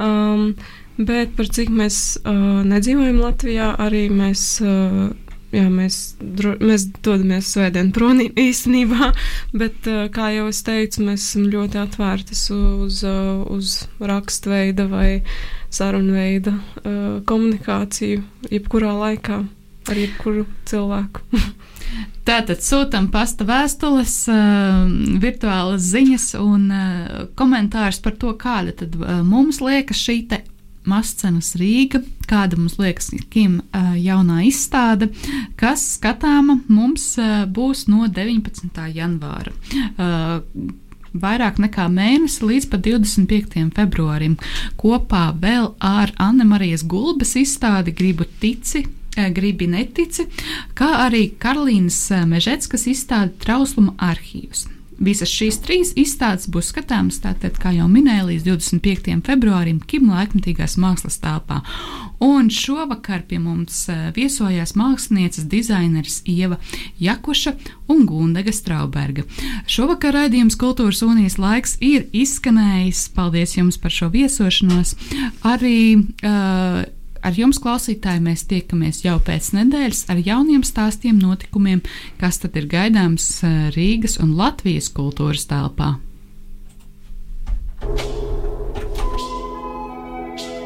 Um, 0.00 0.54
bet 0.98 1.36
par 1.36 1.52
cik 1.52 1.70
mēs 1.72 2.00
uh, 2.24 2.64
nedzīvojam 2.66 3.22
Latvijā, 3.22 3.74
arī 3.86 4.08
mēs. 4.12 4.48
Uh, 4.64 5.14
Jā, 5.54 5.68
mēs, 5.70 6.16
dro, 6.18 6.56
mēs 6.58 6.88
dodamies 7.06 7.52
svētdien 7.54 7.92
prom 7.94 8.18
īstenībā, 8.20 9.12
bet, 9.60 9.86
uh, 9.86 10.08
kā 10.12 10.32
jau 10.34 10.48
es 10.50 10.58
teicu, 10.66 11.04
mēs 11.06 11.22
esam 11.22 11.46
ļoti 11.52 11.78
atvērti 11.80 12.34
uz, 12.34 12.98
uh, 13.06 13.44
uz 13.54 13.76
rakstveida 14.02 14.88
vai 14.90 15.22
sarunveida 15.72 16.56
uh, 16.56 17.20
komunikāciju, 17.30 18.24
jebkurā 18.50 18.90
laikā 18.98 19.38
ar 19.86 20.02
jebkuru 20.02 20.44
cilvēku. 20.66 21.22
Tātad 22.26 22.58
sūtām 22.66 23.06
pasta 23.14 23.46
vēstules, 23.46 24.16
uh, 24.32 24.82
virtuālas 25.22 25.86
ziņas 25.92 26.26
un 26.42 26.66
uh, 26.74 27.24
komentārus 27.38 28.02
par 28.02 28.18
to, 28.18 28.34
kāda 28.40 28.74
tad 28.82 28.98
uh, 28.98 29.20
mums 29.22 29.62
liekas 29.62 30.02
šī 30.02 30.20
Mascenas 30.86 31.52
Rīga, 31.58 32.00
kāda 32.30 32.58
mums 32.58 32.78
liekas 32.80 33.10
Kim 33.30 33.60
jaunā 33.74 34.42
izstāde, 34.48 35.10
kas 35.58 35.84
skatāma 35.96 36.60
mums 36.68 37.14
būs 37.52 37.86
no 37.90 38.06
19. 38.08 38.82
janvāra. 38.96 39.54
Vairāk 41.16 41.58
nekā 41.62 41.86
mēnesi 41.88 42.44
līdz 42.44 42.68
pat 42.72 42.84
25. 42.84 43.70
februārim. 43.76 44.36
Kopā 44.76 45.30
vēl 45.40 45.70
ar 45.80 46.12
Anne 46.20 46.44
Marijas 46.44 46.84
Gulbes 46.84 47.36
izstādi 47.40 47.94
gribu 47.96 48.28
tici 48.40 48.84
gribi 49.32 49.64
netici, 49.64 50.26
kā 50.76 50.90
arī 51.06 51.30
Karolīnas 51.40 52.02
Mežetskas 52.28 52.84
izstāde 52.92 53.32
Trausluma 53.40 53.94
arhīvs. 53.96 54.66
Visas 54.96 55.28
šīs 55.28 55.58
trīs 55.60 55.92
izstādes 55.98 56.48
būs 56.48 56.70
skatāmas, 56.72 57.18
tātad, 57.20 57.58
kā 57.60 57.74
jau 57.76 57.88
minēju, 57.90 58.30
līdz 58.30 58.46
25. 58.48 59.16
februārim 59.26 59.80
Kimla 59.84 60.22
laikmatīgās 60.22 60.78
mākslas 60.80 61.20
telpā. 61.20 61.60
Un 62.24 62.48
šovakar 62.52 63.26
pie 63.28 63.36
mums 63.42 63.82
eh, 63.92 64.08
viesojās 64.16 64.72
mākslinieces 64.78 65.44
dizaineris 65.52 66.22
Ieva 66.24 66.56
Jakuša 67.02 67.52
un 67.92 68.06
Gundega 68.08 68.54
Strauberga. 68.56 69.26
Šovakar 69.68 70.16
raidījums 70.16 70.56
Kultūras 70.56 71.04
unijas 71.04 71.36
laiks 71.36 71.76
ir 71.84 72.08
izskanējis. 72.16 73.10
Paldies 73.16 73.56
jums 73.58 73.76
par 73.82 73.92
šo 73.92 74.08
viesošanos. 74.14 74.96
Arī 75.44 75.78
uh, 75.96 76.86
Ar 77.24 77.36
jums, 77.36 77.60
klausītāji, 77.62 78.22
mēs 78.24 78.44
tiekamies 78.50 79.02
jau 79.04 79.16
pēc 79.22 79.52
nedēļas 79.56 80.06
ar 80.12 80.20
jauniem 80.22 80.64
stāstiem, 80.66 81.18
notikumiem, 81.20 81.82
kas 82.20 82.40
tad 82.42 82.56
ir 82.58 82.68
gaidāms 82.70 83.28
eh, 83.44 83.68
Rīgas 83.76 84.18
un 84.22 84.34
Latvijas 84.38 84.90
kultūras 84.92 85.46
telpā. 85.50 85.96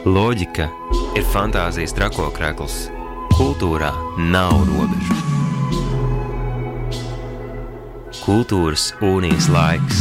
Loģika 0.06 0.70
ir 1.18 1.26
fantāzijas 1.32 1.92
trakokrekls. 1.96 2.86
Kultūrā 3.36 3.92
nav 4.32 4.56
robežu. 4.68 5.18
Kultūras 8.20 8.90
unijas 9.04 9.48
laiks 9.52 10.00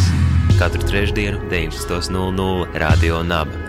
katru 0.59 0.83
trešdienu, 0.83 1.39
19.00 1.51 2.67
Radio 2.73 3.23
Naba. 3.23 3.68